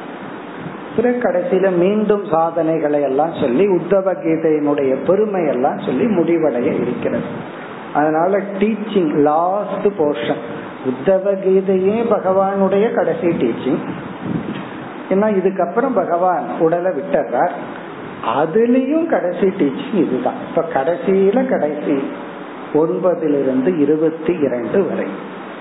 பிறகு 0.96 1.18
கடைசியில 1.18 1.76
மீண்டும் 1.76 2.24
சாதனைகளை 2.30 3.02
எல்லாம் 3.02 3.34
சொல்லி 3.40 3.66
உத்தவ 3.66 4.14
கீதையினுடைய 4.24 4.96
பெருமை 5.06 5.46
எல்லாம் 5.46 5.78
சொல்லி 5.78 6.04
முடிவடைய 6.04 6.80
இருக்கிறது. 6.80 7.24
அதனால 7.94 8.40
டீச்சிங் 8.58 9.14
லாஸ்ட் 9.14 9.86
போர்ஷன் 9.98 10.42
உத்தவ 10.84 11.34
கீதையே 11.44 12.04
பகவானுடைய 12.10 12.94
கடைசி 12.94 13.26
டீச்சிங் 13.26 13.78
ஏன்னா 15.10 15.26
இதுக்கப்புறம் 15.30 15.94
பகவான் 15.94 16.42
உடலை 16.58 16.92
விட்டுறார். 16.92 17.50
அதுலயும் 18.36 19.06
கடைசி 19.06 19.46
டீச்சிங் 19.46 19.94
இதுதான். 19.94 20.34
இப்ப 20.48 20.64
கடைசியில 20.74 21.48
கடைசி 21.48 22.02
ஒன்பதிலிருந்து 22.74 23.78
இருபத்தி 23.78 24.32
இரண்டு 24.32 24.86
வரை. 24.86 25.06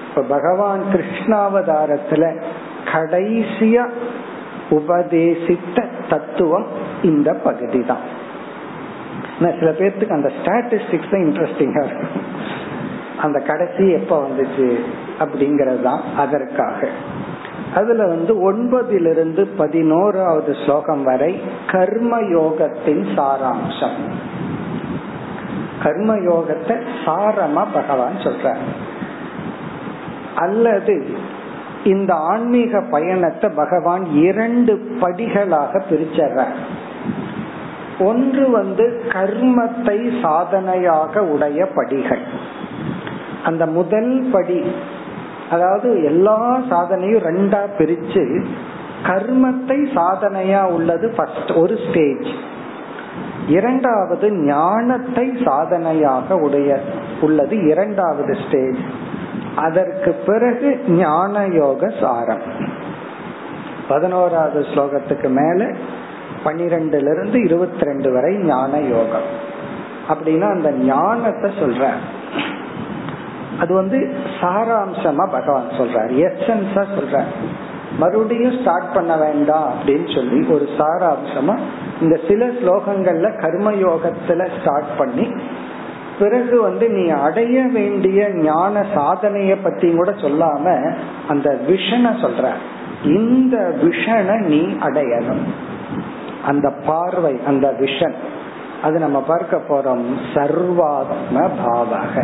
இப்ப 0.09 0.21
பகவான் 0.21 0.83
கிருஷ்ணாவதாரத்துல 0.93 2.41
கடைசியா 2.93 3.89
உபதேசித்த 4.77 5.85
தத்துவம் 6.09 6.67
இந்த 7.11 7.29
பகுதி 7.47 7.81
தான் 7.91 8.05
சில 9.59 9.69
பேர்த்துக்கு 9.71 10.17
அந்த 10.17 10.29
ஸ்டாட்டிஸ்டிக்ஸ் 10.39 11.15
இன்ட்ரெஸ்டிங்கா 11.19 11.81
இருக்கும். 11.85 12.15
அந்த 13.21 13.37
கடைசி 13.39 13.83
எப்ப 13.89 14.13
வந்துச்சு 14.25 14.67
அப்படிங்கறது 15.19 15.81
தான் 15.81 16.01
அதற்காக. 16.17 16.87
அதுல 17.75 18.07
வந்து 18.07 18.33
ஒன்பதிலிருந்து 18.51 19.43
பதினோராவது 19.57 20.51
ஸ்லோகம் 20.63 21.03
வரை 21.03 21.31
கர்ம 21.71 22.19
யோகத்தின் 22.37 23.03
சாராம்சம். 23.17 23.99
கர்ம 25.83 26.15
யோகத்தை 26.29 26.75
சாரமா 27.05 27.63
பகவான் 27.73 28.17
சொல்ற 28.23 28.55
அல்லது 30.35 30.95
இந்த 31.83 32.13
ஆன்மீக 32.15 32.81
பயணத்தை 32.81 33.49
பகவான் 33.49 34.05
இரண்டு 34.05 34.79
படிகளாக 35.01 35.81
பிரிச்சர்ற 35.89 36.45
ஒன்று 37.99 38.51
வந்து 38.51 39.03
கர்மத்தை 39.07 40.21
சாதனையாக 40.21 41.23
உடைய 41.23 41.65
படிகள். 41.65 42.21
அந்த 43.43 43.65
முதல் 43.65 44.29
படி 44.31 44.63
அதாவது 45.49 46.03
எல்லா 46.03 46.59
சாதனையும் 46.69 47.23
ரெண்டா 47.23 47.61
பிரிச்சு 47.77 48.45
கர்மத்தை 49.03 49.93
சாதனையா 49.95 50.71
உள்ளது 50.71 51.13
ஃபர்ஸ்ட் 51.15 51.51
ஒரு 51.51 51.77
ஸ்டேஜ் 51.89 52.27
இரண்டாவது 53.47 54.31
ஞானத்தை 54.31 55.37
சாதனையாக 55.45 56.35
உடைய 56.35 56.79
உள்ளது 57.21 57.65
இரண்டாவது 57.65 58.33
ஸ்டேஜ் 58.33 58.81
அதற்கு 59.55 60.11
பிறகு 60.11 60.79
ஞான 60.87 61.45
யோக 61.45 61.89
சாரம். 62.01 62.41
பதினோராவது 63.87 64.65
ஸ்லோகத்துக்கு 64.73 65.29
மேல 65.29 65.71
பனிரெண்டுல 66.43 67.11
இருந்து 67.11 67.43
இருபத்தி 67.43 67.85
ரெண்டு 67.85 68.11
வரை 68.11 68.37
ஞான 68.37 68.79
யோகம் 68.79 69.27
அப்படின்னா 70.09 70.51
அந்த 70.51 70.71
ஞானத்தை 70.71 71.51
சொல்ற 71.59 71.89
அது 73.59 73.73
வந்து 73.73 74.15
சாராம்சமா 74.41 75.31
பகவான் 75.31 75.69
சொல்றார். 75.77 76.11
எசன்ஸா 76.27 76.85
சொல்ற 76.97 77.23
மறுபடியும் 77.97 78.61
ஸ்டார்ட் 78.61 78.93
பண்ண 78.93 79.17
வேண்டாம் 79.17 79.73
அப்படின்னு 79.73 80.15
சொல்லி 80.15 80.47
ஒரு 80.47 80.69
சாராம்சமா 80.77 81.57
இந்த 82.01 82.19
சில 82.27 82.45
ஸ்லோகங்கள்ல 82.45 83.39
கர்ம 83.41 83.71
யோகத்துல 83.71 84.61
ஸ்டார்ட் 84.61 84.97
பண்ணி 84.97 85.35
பிறகு 86.21 86.61
வந்து 86.61 86.89
நீ 86.89 87.09
அடைய 87.09 87.61
வேண்டிய 87.73 88.29
ஞான 88.33 88.85
சாதனைய 88.95 89.55
பத்தி 89.63 89.91
கூட 89.91 90.11
சொல்லாம 90.11 90.95
அந்த 91.27 91.59
விஷனை 91.67 92.23
சொல்ற. 92.23 92.49
இந்த 93.05 93.57
விஷனை 93.81 94.37
நீ 94.39 94.61
அடையணும். 94.61 95.43
அந்த 96.45 96.73
பார்வை 96.85 97.39
அந்த 97.47 97.75
விஷன். 97.79 98.13
அது 98.83 98.99
நம்ம 98.99 99.21
பார்க்க 99.21 99.61
போறோம் 99.69 100.03
சர்வாத்ம 100.33 101.49
பாவக. 101.65 102.23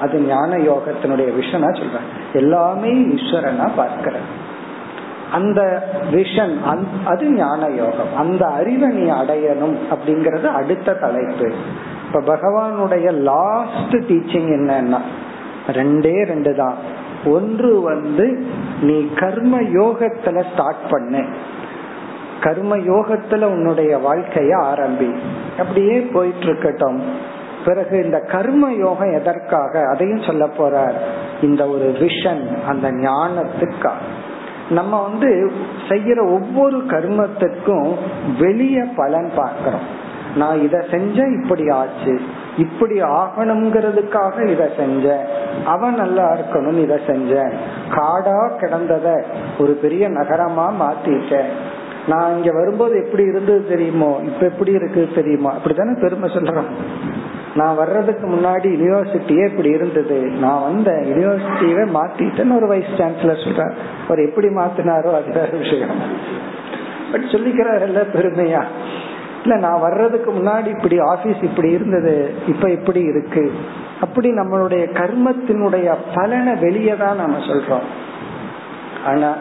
அது 0.00 0.20
ஞான 0.20 0.56
யோகத்தினுடைய 0.56 1.32
விஷனா 1.40 1.80
சொல்ற. 1.80 1.96
எல்லாமே 2.32 2.92
ஈஸ்வரனா 2.92 3.70
பார்க்கிற. 3.76 4.16
அந்த 5.32 5.88
விஷன் 6.12 6.56
அது 7.04 7.30
ஞான 7.30 7.68
யோகம். 7.68 8.16
அந்த 8.16 8.46
அறிவை 8.46 8.88
நீ 8.88 9.10
அடையணும் 9.10 9.76
அப்படிங்கறது 9.90 10.44
அடுத்த 10.44 10.94
தலைப்பு. 10.94 11.52
இப்ப 12.06 12.20
பகவானுடைய 12.20 13.12
லாஸ்ட் 13.12 13.94
டீச்சிங் 13.94 14.50
என்னன்னா 14.58 15.00
ரெண்டே 15.66 16.24
ரெண்டு 16.24 16.54
தான். 16.54 16.74
ஒன்று 17.24 17.80
வந்து 17.80 18.46
நீ 18.80 19.08
கர்ம 19.16 19.60
யோகத்துல 19.60 20.44
ஸ்டார்ட் 20.52 20.90
பண்ணு. 20.90 21.24
கர்ம 22.40 22.76
யோகத்துல 22.76 23.42
உன்னுடைய 23.44 23.98
வாழ்க்கைய 23.98 24.52
ஆரம்பி. 24.62 25.16
அப்படியே 25.58 26.00
போயிட்டு 26.00 26.44
இருக்கட்டும் 26.44 27.02
பிறகு 27.64 28.04
இந்த 28.04 28.18
கர்ம 28.18 28.72
யோகம் 28.72 29.14
எதற்காக 29.14 29.88
அதையும் 29.92 30.22
சொல்ல 30.22 30.48
போறார். 30.58 30.98
இந்த 31.42 31.68
ஒரு 31.68 31.96
விஷன் 32.00 32.64
அந்த 32.64 32.92
ஞானத்துக்காக 32.92 34.04
நம்ம 34.70 35.02
வந்து 35.02 35.52
செய்யற 35.88 36.18
ஒவ்வொரு 36.32 36.78
கர்மத்துக்கும் 36.78 37.94
வெளிய 38.38 38.84
பலன் 38.96 39.30
பார்க்கிறோம். 39.36 40.02
நான் 40.36 40.62
இத 40.62 40.84
செஞ்ச 40.90 41.26
இப்படி 41.26 41.68
ஆச்சு. 41.68 42.20
இப்படி 42.58 43.02
ஆகணுங்கிறதுக்காக 43.02 44.50
இத 44.50 44.70
செஞ்ச 44.76 45.26
அவன் 45.66 45.94
நல்லா 45.94 46.36
இருக்கணும் 46.36 46.78
இத 46.78 47.00
செஞ்ச 47.06 47.52
காடா 47.88 48.50
கிடந்தத 48.60 49.22
ஒரு 49.58 49.72
பெரிய 49.72 50.08
நகரமா 50.08 50.72
மாத்திட்டேன். 50.82 51.50
நான் 52.08 52.36
இங்க 52.36 52.52
வரும்போது 52.52 53.04
எப்படி 53.04 53.22
இருந்தது 53.22 53.68
தெரியுமோ? 53.68 54.20
இப்ப 54.24 54.46
எப்படி 54.46 54.72
இருக்கு 54.72 55.08
தெரியுமா? 55.14 55.52
அப்படித்தானே 55.52 55.98
பெருமை 56.00 56.30
சொல்றோம். 56.30 56.70
நான் 57.54 57.76
வர்றதுக்கு 57.76 58.28
முன்னாடி 58.28 58.68
யூனிவர்சிட்டியே 58.74 59.48
இப்படி 59.50 59.68
இருந்தது. 59.68 60.20
நான் 60.20 60.62
வந்த 60.62 60.90
யூனிவர்சிட்டியவே 60.90 61.84
மாத்திட்டேன்னு 61.94 62.56
ஒரு 62.56 62.66
வைஸ் 62.66 62.94
சான்சலர் 62.96 63.44
சொல்றார். 63.44 63.72
அவர் 64.04 64.18
எப்படி 64.18 64.48
மாத்தினாரோ 64.48 65.14
அது 65.14 65.32
வேற 65.32 65.48
விஷயம். 65.50 65.88
பட் 67.12 67.20
சொல்லிக்கிறாருல்ல 67.20 68.02
பெருமையா. 68.12 68.62
இல்ல 69.44 69.56
நான் 69.56 69.80
வர்றதுக்கு 69.80 70.32
முன்னாடி 70.32 70.66
இப்படி 70.66 70.98
ஆபீஸ் 70.98 71.40
இப்படி 71.42 71.70
இருந்தது 71.70 72.34
இப்ப 72.46 72.70
இப்படி 72.70 73.00
இருக்கு. 73.00 73.52
அப்படி 74.00 74.30
நம்மளுடைய 74.30 74.84
கர்மத்தினுடைய 74.92 75.96
பலனை 76.14 76.54
வெளியே 76.54 76.96
தான் 76.96 77.16
நம்ம 77.16 77.36
சொல்றோம். 77.36 77.86
ஆனா 79.06 79.34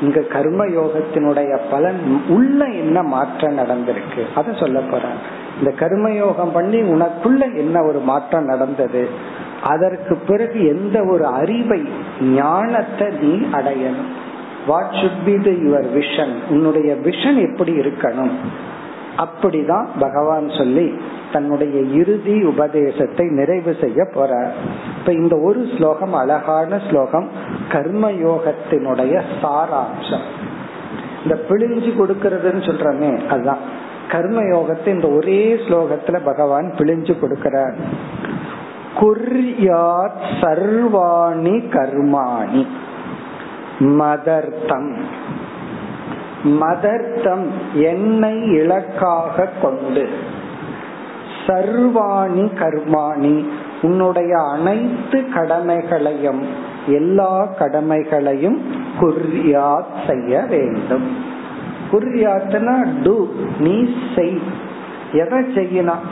இங்க 0.00 0.20
கர்ம 0.20 0.66
யோகத்தினுடைய 0.66 1.58
பலன் 1.70 2.20
உள்ள 2.28 2.64
என்ன 2.64 3.02
மாற்றம் 3.02 3.58
நடந்திருக்கு? 3.58 4.22
அத 4.34 4.52
சொல்ல 4.52 4.80
போறேன். 4.80 5.18
இந்த 5.58 5.72
கர்மயோகம் 5.78 6.52
பண்ணி 6.52 6.80
உனக்குள்ள 6.80 7.56
என்ன 7.56 7.82
ஒரு 7.82 7.98
மாற்றம் 7.98 8.44
நடந்தது? 8.44 9.08
அதற்கு 9.62 10.16
பிறகு 10.16 10.66
எந்த 10.66 11.04
ஒரு 11.04 11.26
அறிவை 11.26 11.82
ஞானத்தை 12.20 13.08
நீ 13.20 13.34
அடையணும். 13.52 14.12
What 14.66 14.92
should 14.92 15.24
be 15.24 15.34
the 15.38 15.50
your 15.50 15.88
vision 15.94 16.34
உன்னுடைய 16.48 16.94
விஷன் 17.04 17.52
எப்படி 17.52 17.72
இருக்கணும்? 17.72 18.36
அப்படிதான் 19.16 19.86
பகவான் 19.98 20.48
சொல்லி 20.48 21.00
தன்னுடைய 21.32 21.80
இறுதி 21.80 22.42
உபதேசத்தை 22.42 23.26
நிறைவு 23.26 23.76
செய்ய 23.80 24.02
போறார். 24.02 24.50
இப்ப 24.98 25.12
இந்த 25.12 25.36
ஒரு 25.36 25.66
ஸ்லோகம் 25.76 26.14
அழகான 26.14 26.80
ஸ்லோகம் 26.90 27.28
கர்ம 27.70 28.10
யோகத்தினுடைய 28.10 29.22
சாராம்சம். 29.42 30.26
இந்த 31.22 31.40
பிழிஞ்சு 31.48 31.90
கொடுக்கறதுன்னு 31.96 32.62
சொல்றமே 32.68 33.26
அதுதான். 33.26 33.58
கர்ம 34.10 34.40
யோகத்தை 34.40 34.86
இந்த 34.86 35.08
ஒரே 35.08 35.54
ஸ்லோகத்துல 35.54 36.24
பகவான் 36.24 36.74
பிழிஞ்சு 36.78 37.14
கொடுக்கிறார். 37.22 37.76
குர்யாத் 39.00 40.24
சர்வாணி 40.40 41.56
கர்மாணி 41.68 42.66
மதர்த்தம் 43.78 44.96
மதர்த்தம் 46.44 47.46
என்னை 47.72 48.46
இலக்காக 48.46 49.48
கொண்டு. 49.62 50.08
சர்வாணி 51.46 52.50
கர்மாணி 52.54 53.48
உன்னுடைய 53.82 54.38
அனைத்து 54.42 55.28
கடமைகளையும் 55.28 56.42
எல்லா 56.86 57.48
கடமைகளையும் 57.58 58.62
குறியாத் 59.00 60.08
செய்ய 60.08 60.40
வேண்டும். 60.48 61.16
குறியாத்துனா 61.92 63.02
டு 63.02 63.26
நீ 63.58 63.94
செய். 64.16 64.40
எதை 65.12 65.38
செய்யணும் 65.38 66.04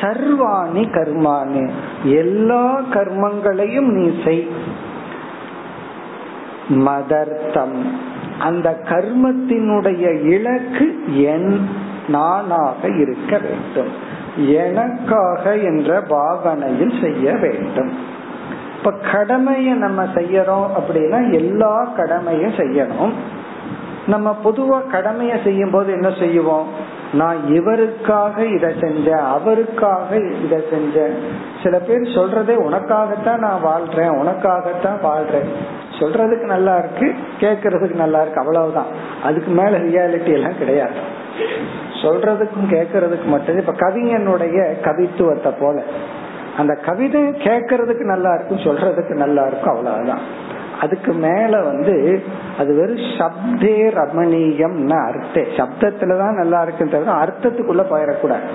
சர்வாணி 0.00 0.82
கர்மானு 0.90 1.70
எல்லா 2.04 2.80
கர்மங்களையும் 2.90 3.92
நீ 3.92 4.20
செய். 4.24 4.48
மதர்த்தம் 6.68 8.12
அந்த 8.38 8.80
கர்மத்தினுடைய 8.88 10.24
இலக்கு 10.24 10.98
என் 11.22 11.68
நானாக 12.08 12.88
இருக்க 12.88 13.38
வேண்டும். 13.38 13.92
எனக்காக 14.48 15.56
என்ற 15.56 16.00
பாவனையில் 16.00 16.92
செய்ய 17.00 17.36
வேண்டும். 17.36 17.92
இப்ப 18.78 18.92
கடமையை 19.12 19.72
நம்ம 19.72 20.04
செய்யறோம் 20.04 20.66
அப்படின்னா 20.76 21.32
எல்லா 21.32 21.84
கடமையும் 21.84 22.52
செய்யணும். 22.52 23.12
நம்ம 24.06 24.36
பொதுவா 24.44 24.80
கடமைய 24.92 25.42
செய்யும் 25.44 25.70
போது 25.70 25.92
என்ன 25.92 26.12
செய்வோம்? 26.18 26.66
நான் 27.12 27.36
இவருக்காக 27.48 28.38
இத 28.38 28.72
செஞ்சேன் 28.80 29.26
அவருக்காக 29.26 30.16
இத 30.16 30.60
செஞ்சேன். 30.70 31.14
சில 31.62 31.78
பேர் 31.78 32.00
சொல்றதே 32.00 32.56
உனக்காகத்தான் 32.56 33.38
நான் 33.38 33.60
வாழ்றேன் 33.64 34.22
உனக்காகத்தான் 34.22 34.98
வாழ்றேன். 35.02 35.48
சொல்றதுக்கு 36.04 36.44
நல்லா 36.44 36.78
இருக்கு 36.78 37.14
கேக்குறதுக்கு 37.40 37.94
நல்லா 37.94 38.20
இருக்கு 38.20 38.40
அவ்வளவுதான். 38.40 38.86
அதுக்கு 39.22 39.50
மேல 39.50 39.78
ரியாலிட்டி 39.78 40.32
எல்லாம் 40.32 40.58
கிடையாது. 40.58 40.94
சொல்றதுக்கும் 42.02 42.70
கேக்குறதுக்கு 42.70 43.24
மட்டும் 43.24 43.58
இப்ப 43.58 43.72
கவிஞனுடைய 43.72 44.66
கவித்துவத்தை 44.82 45.52
போல. 45.60 45.82
அந்த 46.58 46.74
கவிதை 46.74 47.22
கேக்குறதுக்கு 47.22 48.04
நல்லா 48.04 48.34
இருக்கும் 48.34 48.58
சொல்றதுக்கு 48.58 49.14
நல்லா 49.14 49.46
இருக்கும் 49.46 49.76
அவ்வளவுதான். 49.76 50.52
அதுக்கு 50.80 51.12
மேல 51.12 51.62
வந்து 51.62 52.22
அது 52.58 52.74
வெறும் 52.74 52.96
சப்தே 52.96 53.76
ரமணீயம்னு 54.00 55.06
அர்த்தே. 55.06 55.46
சப்தத்துலதான் 55.56 56.34
நல்லா 56.34 56.62
இருக்கும் 56.62 56.90
தவிர 56.90 57.12
அர்த்தத்துக்குள்ள 57.12 57.84
போயிடக்கூடாது. 57.92 58.48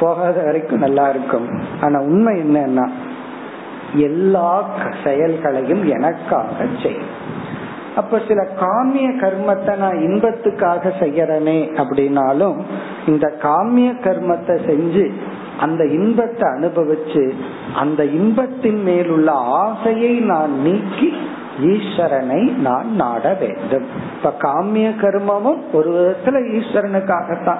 போகாத 0.00 0.42
வரைக்கும் 0.42 0.78
நல்லா 0.78 1.08
இருக்கும். 1.08 1.48
ஆனா 1.80 2.00
உண்மை 2.00 2.40
என்னன்னா 2.40 2.88
எல்லா 3.94 4.62
செயல்களையும் 5.04 5.88
எனக்காக 5.88 6.50
செய். 6.82 7.32
அப்ப 7.96 8.20
சில 8.28 8.46
காமிய 8.60 9.08
கர்மத்தை 9.08 9.76
நான் 9.76 9.96
இன்பத்துக்காக 9.96 10.92
செய்யறனே 11.00 11.58
அப்படின்னாலும் 11.76 12.56
இந்த 13.06 13.32
காமிய 13.42 13.92
கர்மத்தை 13.92 14.56
செஞ்சு 14.66 15.12
அந்த 15.60 15.84
இன்பத்தை 15.84 16.48
அனுபவிச்சு 16.48 17.32
அந்த 17.74 18.04
இன்பத்தின் 18.04 18.82
மேலுள்ள 18.82 19.32
ஆசையை 19.32 20.18
நான் 20.18 20.60
நீக்கி 20.60 21.14
ஈஸ்வரனை 21.60 22.56
நான் 22.56 22.94
நாட 22.94 23.36
வேண்டும். 23.40 23.86
இப்ப 24.16 24.32
காமிய 24.48 24.88
கர்மமும் 24.88 25.60
ஒரு 25.72 25.90
விதத்துல 25.90 26.40
ஈஸ்வரனுக்காகத்தான். 26.52 27.58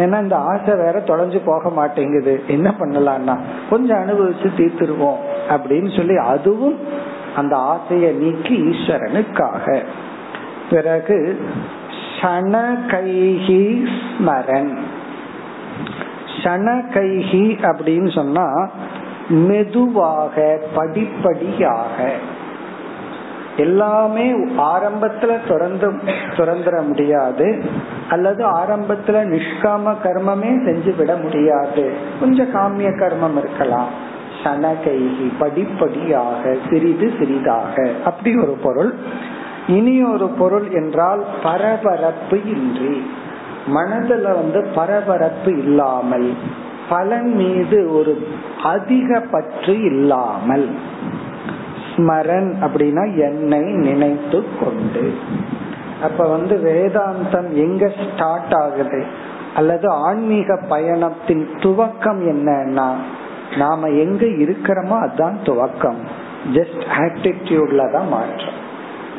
ஏன்னா 0.00 0.20
இந்த 0.20 0.36
ஆசை 0.36 0.74
வேற 0.74 1.02
தொலைஞ்சு 1.06 1.40
போக 1.44 1.70
மாட்டேங்குது. 1.70 2.42
என்ன 2.46 2.74
பண்ணலாம்னா 2.78 3.38
கொஞ்சம் 3.70 3.98
அனுபவிச்சு 3.98 4.48
தீர்த்துருவோம் 4.56 5.20
அப்படின்னு 5.48 5.96
சொல்லி 5.96 6.16
அதுவும் 6.16 6.78
அந்த 7.36 7.56
ஆசையை 7.56 8.12
நீக்கி 8.12 8.56
ஈஸ்வரனுக்காக. 8.70 9.82
பிறகு 10.70 11.40
ஷணகைஹி 12.20 13.86
ஸ்மரன். 14.02 14.74
ஷணகைஹி 16.42 17.44
அப்படின்னு 17.62 18.14
சொன்னா 18.14 18.68
மெதுவாக 19.28 20.58
படிப்படியாக. 20.74 22.12
எல்லாமே 23.60 24.26
ஆரம்பத்துல 24.72 25.32
துறந்து 25.48 25.88
துறந்துட 26.36 26.76
முடியாது 26.86 27.46
அல்லது 28.08 28.42
ஆரம்பத்துல 28.44 29.18
நிஷ்காம 29.32 29.94
கர்மமே 30.04 30.52
செஞ்சு 30.66 30.96
விட 30.96 31.16
முடியாது. 31.16 31.84
கொஞ்சம் 32.20 32.54
காமிய 32.54 32.88
கர்மம் 33.02 33.38
இருக்கலாம். 33.38 33.92
சனகைகி 34.44 35.28
படிப்படியாக 35.38 36.56
சிறிது 36.70 37.12
சிறிதாக. 37.18 37.74
அப்படி 38.04 38.30
ஒரு 38.36 38.56
பொருள். 38.62 38.92
இனி 39.66 39.96
ஒரு 40.04 40.28
பொருள் 40.28 40.68
என்றால் 40.70 41.22
பரபரப்பு 41.42 42.38
இன்றி. 42.44 42.96
மனதுல 43.74 44.22
வந்து 44.22 44.60
பரபரப்பு 44.74 45.50
இல்லாமல் 45.58 46.28
பலன் 46.88 47.32
மீது 47.34 47.78
ஒரு 47.96 48.14
அதிக 48.62 49.20
பற்று 49.30 49.74
இல்லாமல். 49.82 50.66
ஸ்மரன் 52.00 52.54
அப்படின்னா 52.60 53.04
என்னை 53.16 53.60
நினைத்து 53.60 54.44
கொண்டு. 54.60 55.14
அப்ப 56.02 56.28
வந்து 56.28 56.56
வேதாந்தம் 56.56 57.50
எங்க 57.50 57.88
ஸ்டார்ட் 57.88 58.52
ஆகுது? 58.52 59.04
அல்லது 59.54 59.88
ஆன்மீக 59.88 60.58
பயணத்தின் 60.68 61.48
துவக்கம் 61.56 62.20
என்னன்னா 62.32 62.88
நாம 63.56 63.88
எங்க 63.88 64.26
இருக்கிறோமோ 64.26 64.98
அதுதான் 64.98 65.38
துவக்கம். 65.42 66.00
ஜஸ்ட் 66.54 66.82
ஆட்டிடியூட்ல 66.98 67.92
தான் 67.92 68.08
மாற்றம். 68.08 68.58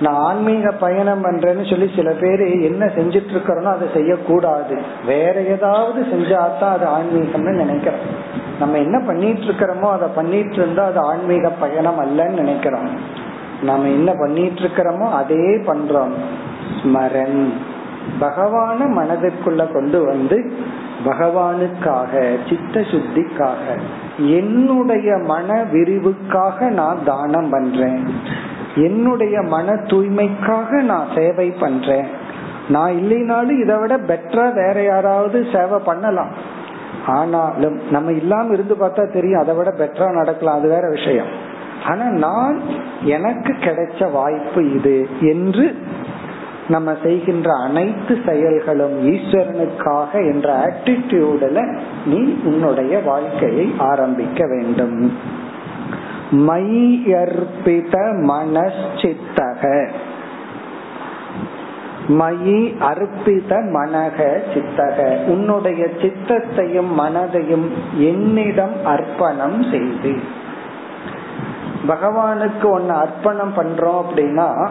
நான் 0.02 0.16
ஆன்மீக 0.16 0.72
பயணம் 0.72 1.26
பண்றேன்னு 1.26 1.70
சொல்லி 1.70 1.92
சில 1.96 2.12
பேர் 2.12 2.62
என்ன 2.62 2.86
செஞ்சிட்டு 2.86 3.32
இருக்கிறோனோ 3.32 3.64
அதை 3.64 3.88
செய்யக்கூடாது. 3.94 4.82
வேற 5.06 5.42
ஏதாவது 5.42 6.02
செஞ்சாதான் 6.02 6.76
அது 6.76 6.86
ஆன்மீகம்னு 6.86 7.56
நினைக்கிறேன். 7.56 8.30
நம்ம 8.62 8.78
என்ன 8.86 8.98
பண்ணிட்டு 9.10 9.46
இருக்கிறோமோ 9.50 9.88
அதை 9.98 10.08
பண்ணிட்டு 10.20 10.58
இருந்தா 10.62 10.86
அது 10.92 11.00
ஆன்மீக 11.12 11.50
பயணம் 11.64 12.02
அல்லன்னு 12.06 12.40
நினைக்கிறோம். 12.42 12.90
நம்ம 13.70 13.90
என்ன 13.98 14.12
பண்ணிட்டு 14.22 14.62
இருக்கிறோமோ 14.62 15.08
அதே 15.22 15.46
பண்றோம். 15.70 16.16
ஸ்மரன் 16.80 17.42
பகவான 18.22 18.86
மனதிற்குள்ள 18.98 19.62
கொண்டு 19.74 20.00
வந்து 20.06 20.38
பகவானுக்காக 21.06 22.14
சித்த 22.48 22.82
சுத்திக்காக 22.92 23.66
என்னுடைய 24.38 25.10
மன 25.32 25.50
விரிவுக்காக 25.74 26.70
நான் 26.80 27.00
தானம் 27.06 27.50
பண்றேன். 27.50 28.02
என்னுடைய 28.88 29.36
மன 29.54 29.76
தூய்மைக்காக 29.92 30.82
நான் 30.92 31.08
சேவை 31.16 31.48
பண்றேன். 31.64 32.10
நான் 32.76 32.94
இல்லைனாலும் 33.00 33.62
இதை 33.64 33.76
விட 33.82 33.94
பெட்டரா 34.10 34.46
வேற 34.62 34.78
யாராவது 34.84 35.38
சேவை 35.54 35.80
பண்ணலாம். 35.90 36.34
ஆனாலும் 37.08 37.80
நம்ம 37.92 38.12
இல்லாம 38.12 38.54
இருந்து 38.54 38.76
பார்த்தா 38.76 39.14
தெரியும் 39.14 39.42
அதை 39.42 39.56
விட 39.56 39.74
பெட்டரா 39.78 40.14
நடக்கலாம். 40.14 40.60
அது 40.60 40.70
வேற 40.70 40.90
விஷயம். 40.90 41.26
ஆனா 41.88 42.10
நான் 42.10 42.62
எனக்கு 43.04 43.54
கிடைச்ச 43.54 44.12
வாய்ப்பு 44.12 44.74
இது 44.74 45.08
என்று 45.20 45.78
நம்ம 46.68 46.94
செய்கின்ற 47.04 47.52
அனைத்து 47.64 48.18
செயல்களும் 48.26 49.08
ஈஸ்வரனுக்காக 49.08 50.14
என்ற 50.14 50.68
ஆட்டிடியூடுல 50.68 51.80
நீ 52.06 52.38
உன்னுடைய 52.44 53.00
வாழ்க்கையை 53.00 53.74
ஆரம்பிக்க 53.78 54.46
வேண்டும். 54.46 55.18
மையர்பித 56.32 57.94
மனச்சித்தக. 58.28 59.90
மயி 62.08 62.76
அர்ப்பித 62.80 63.50
மனக 63.50 64.42
சித்தக. 64.54 65.26
உன்னுடைய 65.26 65.88
சித்தத்தையும் 66.02 67.00
மனதையும் 67.00 67.68
என்னிடம் 67.98 68.86
அர்ப்பணம் 68.86 69.64
செய்து. 69.64 70.20
பகவானுக்கு 71.88 72.70
ஒன்னு 72.70 72.94
அர்ப்பணம் 72.94 73.54
பண்றோம் 73.58 74.02
அப்படின்னா 74.04 74.70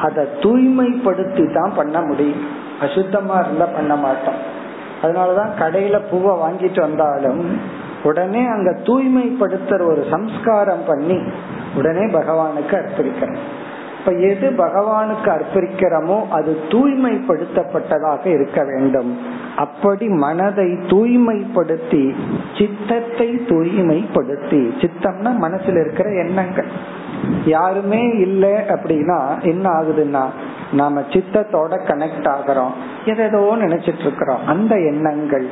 அதை 0.00 0.24
தூய்மைப்படுத்தி 0.24 1.52
தான் 1.52 1.72
பண்ண 1.76 2.00
முடியும். 2.00 2.46
அசுத்தமா 2.80 3.40
இருந்தா 3.40 3.64
பண்ண 3.64 3.96
மாட்டோம். 3.96 4.62
அதனாலதான் 5.02 5.50
கடையில 5.58 6.00
பூவை 6.10 6.36
வாங்கிட்டு 6.36 6.80
வந்தாலும் 6.80 7.60
உடனே 8.02 8.46
அங்க 8.46 8.70
தூய்மைப்படுத்துற 8.70 9.82
ஒரு 9.86 10.06
சம்ஸ்காரம் 10.10 10.84
பண்ணி 10.86 11.22
உடனே 11.74 12.04
பகவானுக்கு 12.04 12.84
அர்ப்பணிக்கிறோம். 12.84 13.38
இப்ப 14.04 14.16
எது 14.18 14.48
பகவானுக்கு 14.56 15.28
அர்ப்பணிக்கிறோமோ 15.34 16.16
அது 16.28 16.50
தூய்மைப்படுத்தப்பட்டதாக 16.68 18.26
இருக்க 18.26 18.64
வேண்டும். 18.64 19.16
அப்படி 19.56 20.06
மனதை 20.08 20.66
தூய்மைப்படுத்தி 20.66 22.02
சித்தத்தை 22.58 23.28
தூய்மைப்படுத்தி 23.48 24.60
சித்தம்னா 24.82 25.32
மனசுல 25.46 25.80
இருக்கிற 25.80 26.10
எண்ணங்கள். 26.10 26.68
யாருமே 27.44 28.02
இல்லை 28.18 28.52
அப்படின்னா 28.74 29.18
என்ன 29.42 29.64
ஆகுதுன்னா 29.70 30.24
நாம 30.72 31.00
சித்தத்தோட 31.00 31.72
கனெக்ட் 31.88 32.30
ஆகிறோம். 32.34 32.74
எதோ 33.04 33.42
நினைச்சிட்டு 33.64 34.04
இருக்கிறோம் 34.08 34.46
அந்த 34.46 34.74
எண்ணங்கள். 34.78 35.48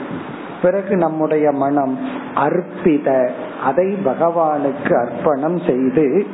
பிறகு 0.62 0.96
நம்முடைய 0.96 1.52
மனம் 1.52 1.98
அர்ப்பித 2.34 3.30
அதை 3.64 3.96
பகவானுக்கு 4.04 4.92
அர்ப்பணம் 4.94 5.60
செய்து 5.66 6.26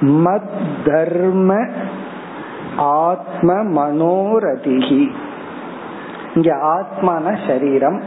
மத் 0.00 0.48
தர்ம 0.84 1.68
ஆத்ம 2.76 3.52
மனோரதிகி 3.52 5.10
இங்க 6.34 6.54
ஆத்மான 6.56 7.36
சரீரம் 7.46 8.02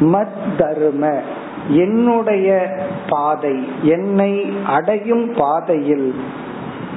மத் 0.00 0.58
தர்ம 0.58 1.20
என்னுடைய 1.68 2.76
பாதை 3.08 3.68
என்னை 3.82 4.52
அடையும் 4.66 5.32
பாதையில் 5.36 6.14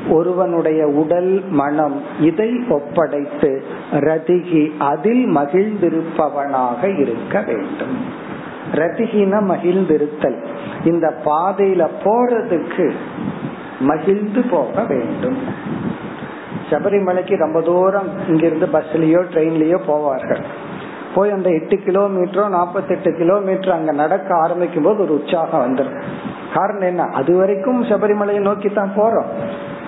ஒருவனுடைய 0.09 0.87
உடல் 0.87 1.43
மனம் 1.49 2.01
இதை 2.19 2.63
ஒப்படைத்து 2.69 3.63
ரதிகி 3.91 4.77
அதில் 4.77 5.35
மகிழ்ந்திருப்பவனாக 5.35 6.99
இருக்க 6.99 7.41
வேண்டும். 7.41 8.05
ரதிகின 8.71 9.41
மகிழ்ந்திருத்தல். 9.41 10.35
இந்த 10.83 11.13
பாதையில 11.25 11.87
போறதுக்கு 12.03 12.91
மகிழ்ந்து 13.81 14.41
போக 14.51 14.83
வேண்டும். 14.83 15.37
சபரிமலைக்கு 16.69 17.37
ரொம்ப 17.37 17.61
தூரம் 17.61 18.09
இங்கிருந்து 18.27 18.65
பஸ்லயோ 18.65 19.21
ட்ரெயின்லயோ 19.31 19.79
போவார்கள். 19.87 20.43
போய் 21.15 21.31
அந்த 21.31 21.49
எட்டு 21.49 21.75
கிலோமீட்டரோ 21.75 22.49
நாற்பத்தெட்டு 22.49 23.09
கிலோமீட்டர் 23.13 23.73
அங்க 23.73 23.91
நடக்க 23.91 24.35
ஆரம்பிக்கும் 24.35 24.83
போது 24.83 25.01
ஒரு 25.01 25.13
உற்சாகம் 25.13 25.63
வந்துடும் 25.65 25.99
காரணம் 26.53 26.87
என்ன? 26.87 27.03
அது 27.03 27.37
வரைக்கும் 27.37 27.83
சபரிமலையை 27.83 28.39
நோக்கி 28.39 28.69
தான் 28.69 28.91
போறோம். 28.95 29.29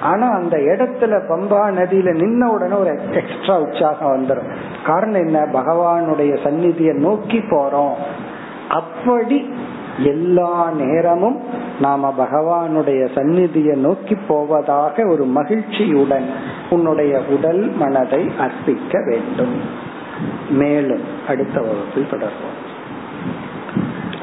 ஆனா 0.01 0.29
அந்த 0.29 0.57
இடத்துல 0.57 1.13
பம்பா 1.29 1.61
நதியில 1.79 2.09
நின்ன 2.21 2.43
உடனே 2.43 2.73
ஒரு 2.73 2.99
எக்ஸ்ட்ரா 3.11 3.59
உற்சாகம் 3.59 4.13
வந்துடும் 4.15 4.51
காரணம் 4.85 5.25
என்ன? 5.25 5.39
பகவானுடைய 5.53 6.43
சந்நிதியை 6.43 6.93
நோக்கி 6.95 7.37
போறோம். 7.37 7.93
அப்படி 8.69 9.53
எல்லா 9.99 10.71
நேரமும் 10.71 11.39
நாம 11.81 12.13
பகவானுடைய 12.17 13.09
சந்நிதியை 13.15 13.75
நோக்கி 13.75 14.15
போவதாக 14.15 15.05
ஒரு 15.05 15.25
மகிழ்ச்சியுடன் 15.25 16.25
உன்னுடைய 16.69 17.21
உடல் 17.29 17.71
மனதை 17.71 18.31
அர்ப்பிக்க 18.39 19.09
வேண்டும். 19.09 19.61
மேலும் 20.49 21.01
அடுத்த 21.27 21.61
வகுப்பில் 21.61 22.07
தொடர்போம் 22.11 22.59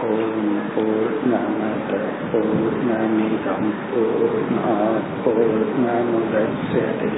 ஓம் 0.02 0.58
பூர்ணமத 0.74 2.00
பூர்ணமிதம் 2.32 3.70
பூர்ணாத் 3.90 5.10
பூர்ணமுதச்சதே. 5.24 7.08